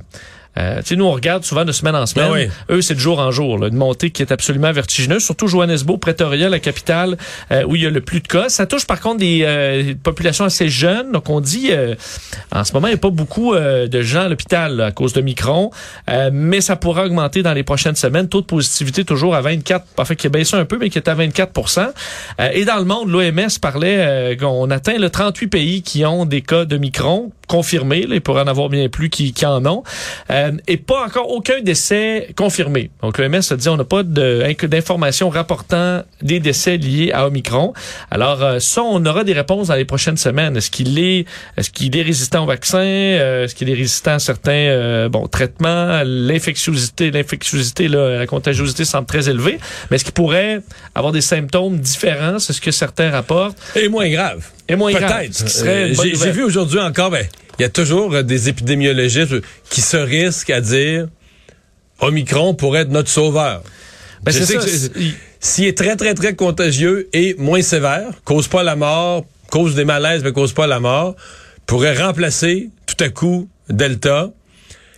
Euh, 0.58 0.78
tu 0.82 0.90
sais, 0.90 0.96
nous, 0.96 1.06
on 1.06 1.12
regarde 1.12 1.44
souvent 1.44 1.66
de 1.66 1.72
semaine 1.72 1.96
en 1.96 2.06
semaine. 2.06 2.28
Ah 2.30 2.34
oui. 2.34 2.48
Eux, 2.70 2.82
c'est 2.82 2.94
de 2.96 3.00
jour 3.00 3.20
en 3.20 3.32
jour. 3.32 3.58
Là, 3.58 3.68
une 3.68 3.76
montée 3.76 4.12
qui 4.12 4.22
est 4.22 4.32
absolument 4.32 4.72
vertigineuse. 4.72 5.24
Surtout 5.24 5.48
Johannesburg, 5.48 6.00
Pretoria, 6.00 6.50
la 6.50 6.60
capitale, 6.60 7.18
euh, 7.52 7.64
où 7.66 7.76
il 7.76 7.84
y 7.84 7.86
a 7.88 7.90
le 7.90 8.02
plus 8.02 8.22
de 8.22 8.28
cas. 8.28 8.50
Ça 8.50 8.66
touche 8.66 8.86
par 8.86 9.00
contre 9.00 9.18
des 9.18 9.42
euh, 9.44 9.94
populations 10.02 10.46
assez 10.46 10.70
jeunes. 10.70 11.12
Donc, 11.12 11.30
on 11.30 11.40
dit, 11.42 11.70
euh, 11.72 11.96
en 12.52 12.64
ce 12.64 12.74
moment, 12.74 12.88
il 12.88 12.92
n'y 12.92 12.96
a 12.96 13.00
pas 13.00 13.10
beaucoup 13.10 13.54
euh, 13.54 13.88
de 13.88 14.02
gens 14.02 14.22
à 14.22 14.30
l'hôpital 14.30 14.80
à 14.82 14.92
cause 14.92 15.14
de 15.14 15.22
Micron. 15.22 15.72
Euh, 16.10 16.30
mais 16.32 16.62
ça 16.62 16.76
pourra 16.76 17.06
augmenter 17.06 17.42
dans 17.44 17.54
les 17.54 17.64
prochaines 17.64 17.96
semaines. 17.96 18.28
Taux 18.30 18.42
de 18.42 18.46
positivité 18.46 19.06
toujours 19.06 19.36
à 19.36 19.42
24, 19.42 19.86
enfin 19.98 20.16
qui 20.16 20.28
a 20.28 20.30
baissé 20.30 20.56
un 20.56 20.66
peu, 20.66 20.78
mais 20.78 20.90
qui 20.90 20.98
est 20.98 21.08
à 21.08 21.16
24% 21.16 21.92
Euh, 22.40 22.50
Et 22.54 22.66
dans 22.66 22.78
le 22.78 22.86
monde, 22.86 23.10
l'OMS 23.10 23.48
parlait 23.62 23.98
euh, 24.00 24.36
qu'on 24.36 24.70
atteint 24.72 24.98
le 24.98 25.10
38 25.10 25.48
pays 25.48 25.82
qui 25.82 26.06
ont 26.06 26.26
des 26.26 26.42
cas 26.42 26.66
de 26.66 26.78
Micron 26.78 27.32
confirmés. 27.48 28.06
Là, 28.08 28.16
il 28.16 28.22
pourrait 28.22 28.42
en 28.44 28.48
avoir 28.48 28.70
bien 28.70 28.88
plus 28.90 29.10
qui, 29.10 29.34
qui 29.34 29.46
en 29.46 29.66
ont. 29.66 29.84
Euh, 30.30 30.43
et 30.68 30.78
pas 30.78 31.06
encore 31.06 31.30
aucun 31.32 31.62
décès 31.62 32.30
confirmé. 32.36 32.90
Donc 33.02 33.18
l'OMS 33.18 33.42
a 33.50 33.56
dit 33.56 33.70
on 33.70 33.78
n'a 33.78 33.84
pas 33.84 34.04
d'informations 34.04 35.30
rapportant 35.30 36.04
des 36.22 36.40
décès 36.40 36.78
liés 36.78 37.12
à 37.14 37.28
Omicron. 37.28 37.74
Alors 38.12 38.44
euh, 38.44 38.60
ça, 38.60 38.82
on 38.84 39.06
aura 39.06 39.24
des 39.24 39.34
réponses 39.34 39.68
dans 39.68 39.76
les 39.76 39.86
prochaines 39.86 40.18
semaines. 40.18 40.58
Est-ce 40.58 40.72
qu'il 40.72 40.98
est, 41.00 41.26
est-ce 41.58 41.70
qu'il 41.70 41.96
est 41.98 42.02
résistant 42.02 42.44
au 42.44 42.48
vaccin? 42.48 42.80
Euh, 42.80 43.46
Est-ce 43.46 43.56
qu'il 43.56 43.70
est 43.70 43.74
résistant 43.76 44.14
à 44.14 44.20
certains 44.20 44.52
euh, 44.52 45.10
bon 45.10 45.28
traitements? 45.28 46.02
L'infectiosité, 46.06 47.12
l'infectiosité, 47.12 47.88
la 47.88 48.26
contagiosité 48.28 48.86
semble 48.86 49.08
très 49.08 49.30
élevée. 49.30 49.60
Mais 49.90 49.96
est-ce 49.96 50.04
qu'il 50.04 50.14
pourrait 50.14 50.62
avoir 50.96 51.14
des 51.14 51.22
symptômes 51.22 51.78
différents? 51.80 52.40
C'est 52.40 52.54
ce 52.54 52.62
que 52.62 52.72
certains 52.72 53.10
rapportent. 53.12 53.58
Et 53.76 53.88
moins 53.88 54.10
grave. 54.10 54.44
Et 54.68 54.76
moins 54.76 54.92
grave. 54.92 55.28
Peut-être. 55.28 55.64
Euh, 55.66 55.94
J'ai 55.94 56.32
vu 56.32 56.44
aujourd'hui 56.44 56.80
encore, 56.80 57.12
ben, 57.12 57.26
il 57.60 57.62
y 57.62 57.66
a 57.66 57.70
toujours 57.70 58.14
euh, 58.14 58.24
des 58.24 58.50
épidémiologistes 58.50 59.36
qui 59.70 59.82
se 59.82 59.98
risquent 59.98 60.50
à 60.50 60.62
dire 60.62 61.08
Omicron 62.00 62.54
pourrait 62.54 62.82
être 62.82 62.90
notre 62.92 63.10
sauveur. 63.10 63.64
Ben, 64.24 64.32
Je 64.32 64.40
c'est 64.40 64.46
sais 64.46 64.54
ça. 64.60 64.66
que 64.66 64.70
c'est- 64.70 64.92
S'il 65.40 65.66
est 65.66 65.78
très, 65.78 65.96
très, 65.98 66.14
très 66.14 66.36
contagieux 66.36 67.10
et 67.12 67.36
moins 67.38 67.62
sévère, 67.62 68.08
cause 68.24 68.48
pas 68.48 68.64
la 68.64 68.76
mort, 68.78 69.26
cause 69.52 69.76
des 69.76 69.84
malaises, 69.84 70.24
mais 70.24 70.32
cause 70.32 70.54
pas 70.54 70.68
la 70.68 70.80
mort, 70.80 71.16
pourrait 71.66 71.96
remplacer 72.02 72.70
tout 72.86 73.02
à 73.04 73.10
coup 73.10 73.50
Delta 73.70 74.32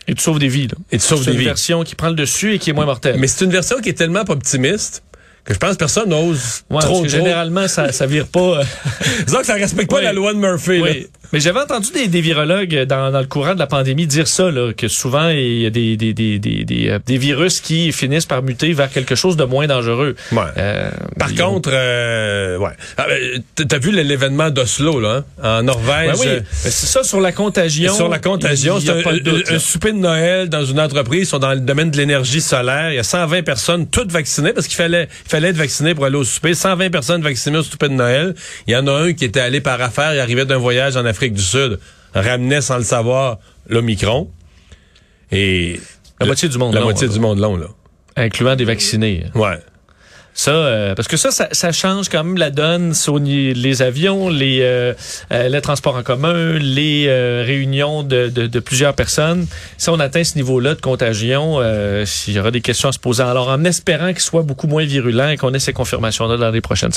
Et 0.07 0.13
tu 0.13 0.21
sauves 0.21 0.37
des 0.39 0.47
vies. 0.47 0.67
Là. 0.67 0.75
et 0.91 0.99
tu 0.99 1.03
sauves 1.03 1.19
C'est 1.23 1.25
des 1.25 1.31
une 1.33 1.39
vies. 1.39 1.45
version 1.45 1.83
qui 1.83 1.95
prend 1.95 2.09
le 2.09 2.15
dessus 2.15 2.53
et 2.53 2.59
qui 2.59 2.69
est 2.69 2.73
moins 2.73 2.85
mortelle. 2.85 3.17
Mais 3.19 3.25
c'est 3.27 3.43
une 3.43 3.51
version 3.51 3.77
qui 3.81 3.89
est 3.89 3.93
tellement 3.93 4.23
optimiste 4.27 5.01
que 5.45 5.53
je 5.53 5.59
pense 5.59 5.73
que 5.73 5.77
personne 5.77 6.09
n'ose 6.09 6.63
Ouais, 6.69 6.79
trop, 6.81 7.07
généralement, 7.07 7.67
ça, 7.67 7.91
ça 7.91 8.05
vire 8.07 8.27
pas. 8.27 8.39
euh, 8.59 8.63
Disons 9.25 9.39
que 9.39 9.45
ça 9.45 9.53
respecte 9.53 9.89
pas 9.89 9.97
Oui. 9.97 10.03
la 10.03 10.13
loi 10.13 10.33
de 10.33 10.39
Murphy. 10.39 10.79
là. 10.79 10.91
Mais 11.33 11.39
j'avais 11.39 11.59
entendu 11.59 11.89
des, 11.91 12.07
des 12.07 12.21
virologues 12.21 12.83
dans, 12.83 13.11
dans 13.11 13.19
le 13.19 13.25
courant 13.25 13.55
de 13.55 13.59
la 13.59 13.65
pandémie 13.67 14.05
dire 14.07 14.27
ça, 14.27 14.51
là, 14.51 14.73
que 14.73 14.87
souvent 14.87 15.29
il 15.29 15.61
y 15.63 15.65
a 15.65 15.69
des, 15.69 15.97
des, 15.97 16.13
des, 16.13 16.37
des, 16.39 16.63
des, 16.63 16.89
euh, 16.89 16.99
virus 17.07 17.59
qui 17.61 17.91
finissent 17.91 18.27
par 18.27 18.41
muter 18.43 18.71
vers 18.73 18.89
quelque 18.89 19.15
chose 19.15 19.35
de 19.35 19.43
moins 19.43 19.65
dangereux. 19.67 20.15
Ouais. 20.31 20.37
Euh, 20.57 20.89
Par 21.19 21.33
contre, 21.33 21.71
euh, 21.73 22.57
ouais. 22.57 22.69
Ah, 22.97 23.05
ben, 23.09 23.67
T'as 23.67 23.77
vu 23.79 23.91
l'événement 23.91 24.49
d'Oslo, 24.51 24.99
là, 24.99 25.23
hein, 25.43 25.59
en 25.59 25.63
Norvège? 25.63 26.11
Ouais, 26.13 26.19
oui, 26.21 26.27
euh, 26.27 26.39
c'est 26.51 26.71
ça 26.71 27.03
sur 27.03 27.19
la 27.19 27.31
contagion. 27.31 27.93
Sur 27.93 28.07
la 28.07 28.19
contagion, 28.19 28.79
c'est 28.79 28.91
un, 28.91 29.17
doute, 29.17 29.51
un- 29.51 29.59
souper 29.59 29.91
de 29.93 29.97
Noël 29.97 30.47
dans 30.47 30.63
une 30.63 30.79
entreprise. 30.79 31.21
Ils 31.23 31.25
sont 31.25 31.39
dans 31.39 31.53
le 31.53 31.59
domaine 31.59 31.89
de 31.91 31.97
l'énergie 31.97 32.39
solaire. 32.41 32.91
Il 32.91 32.95
y 32.95 32.99
a 32.99 33.03
120 33.03 33.41
personnes, 33.43 33.87
toutes 33.87 34.11
vaccinées, 34.11 34.53
parce 34.53 34.67
qu'il 34.67 34.77
fallait, 34.77 35.09
il 35.25 35.29
fallait 35.29 35.34
être 35.43 35.57
vacciné 35.57 35.93
pour 35.95 36.05
aller 36.05 36.15
au 36.15 36.23
souper. 36.23 36.53
120 36.53 36.89
personnes 36.89 37.21
vaccinées 37.21 37.57
au 37.57 37.63
souper 37.63 37.89
de 37.89 37.93
Noël. 37.93 38.35
Il 38.67 38.73
y 38.73 38.75
en 38.77 38.87
a 38.87 38.91
un 38.93 39.13
qui 39.13 39.25
était 39.25 39.39
allé 39.41 39.59
par 39.61 39.81
affaire. 39.81 40.13
Il 40.13 40.19
arrivait 40.19 40.45
d'un 40.45 40.57
voyage 40.57 40.95
en 40.97 41.05
Afrique 41.05 41.33
du 41.33 41.41
Sud. 41.41 41.79
Ramenait 42.13 42.61
sans 42.61 42.77
le 42.77 42.83
savoir 42.83 43.39
l'Omicron. 43.67 44.29
Et 45.31 45.79
La 46.19 46.25
moitié 46.25 46.47
du 46.49 46.57
monde 46.57 46.73
la 46.73 46.79
long, 46.79 46.85
moitié 46.85 47.07
là. 47.07 47.13
du 47.13 47.19
monde 47.19 47.39
long, 47.39 47.57
là. 47.57 47.67
incluant 48.15 48.55
des 48.55 48.65
vaccinés. 48.65 49.25
Ouais. 49.35 49.57
Ça, 50.37 50.51
euh, 50.51 50.95
parce 50.95 51.07
que 51.07 51.15
ça, 51.15 51.31
ça, 51.31 51.47
ça 51.53 51.71
change 51.71 52.09
quand 52.09 52.21
même 52.21 52.37
la 52.37 52.51
donne 52.51 52.93
sur 52.93 53.19
les 53.19 53.81
avions, 53.81 54.27
les, 54.27 54.59
euh, 54.63 54.93
euh, 55.31 55.47
les 55.47 55.61
transports 55.61 55.95
en 55.95 56.03
commun, 56.03 56.59
les 56.59 57.05
euh, 57.07 57.41
réunions 57.45 58.03
de, 58.03 58.27
de, 58.27 58.45
de 58.45 58.59
plusieurs 58.59 58.93
personnes. 58.93 59.47
Si 59.77 59.89
on 59.89 59.97
atteint 60.01 60.25
ce 60.25 60.35
niveau-là 60.35 60.75
de 60.75 60.81
contagion, 60.81 61.59
euh, 61.61 62.05
s'il 62.05 62.33
y 62.33 62.39
aura 62.39 62.51
des 62.51 62.59
questions 62.59 62.89
à 62.89 62.91
se 62.91 62.99
poser. 62.99 63.23
Alors, 63.23 63.47
en 63.47 63.63
espérant 63.63 64.09
qu'il 64.09 64.19
soit 64.19 64.43
beaucoup 64.43 64.67
moins 64.67 64.83
virulent 64.83 65.29
et 65.29 65.37
qu'on 65.37 65.53
ait 65.53 65.59
ces 65.59 65.71
confirmations-là 65.71 66.35
dans 66.35 66.51
les 66.51 66.61
prochaines 66.61 66.91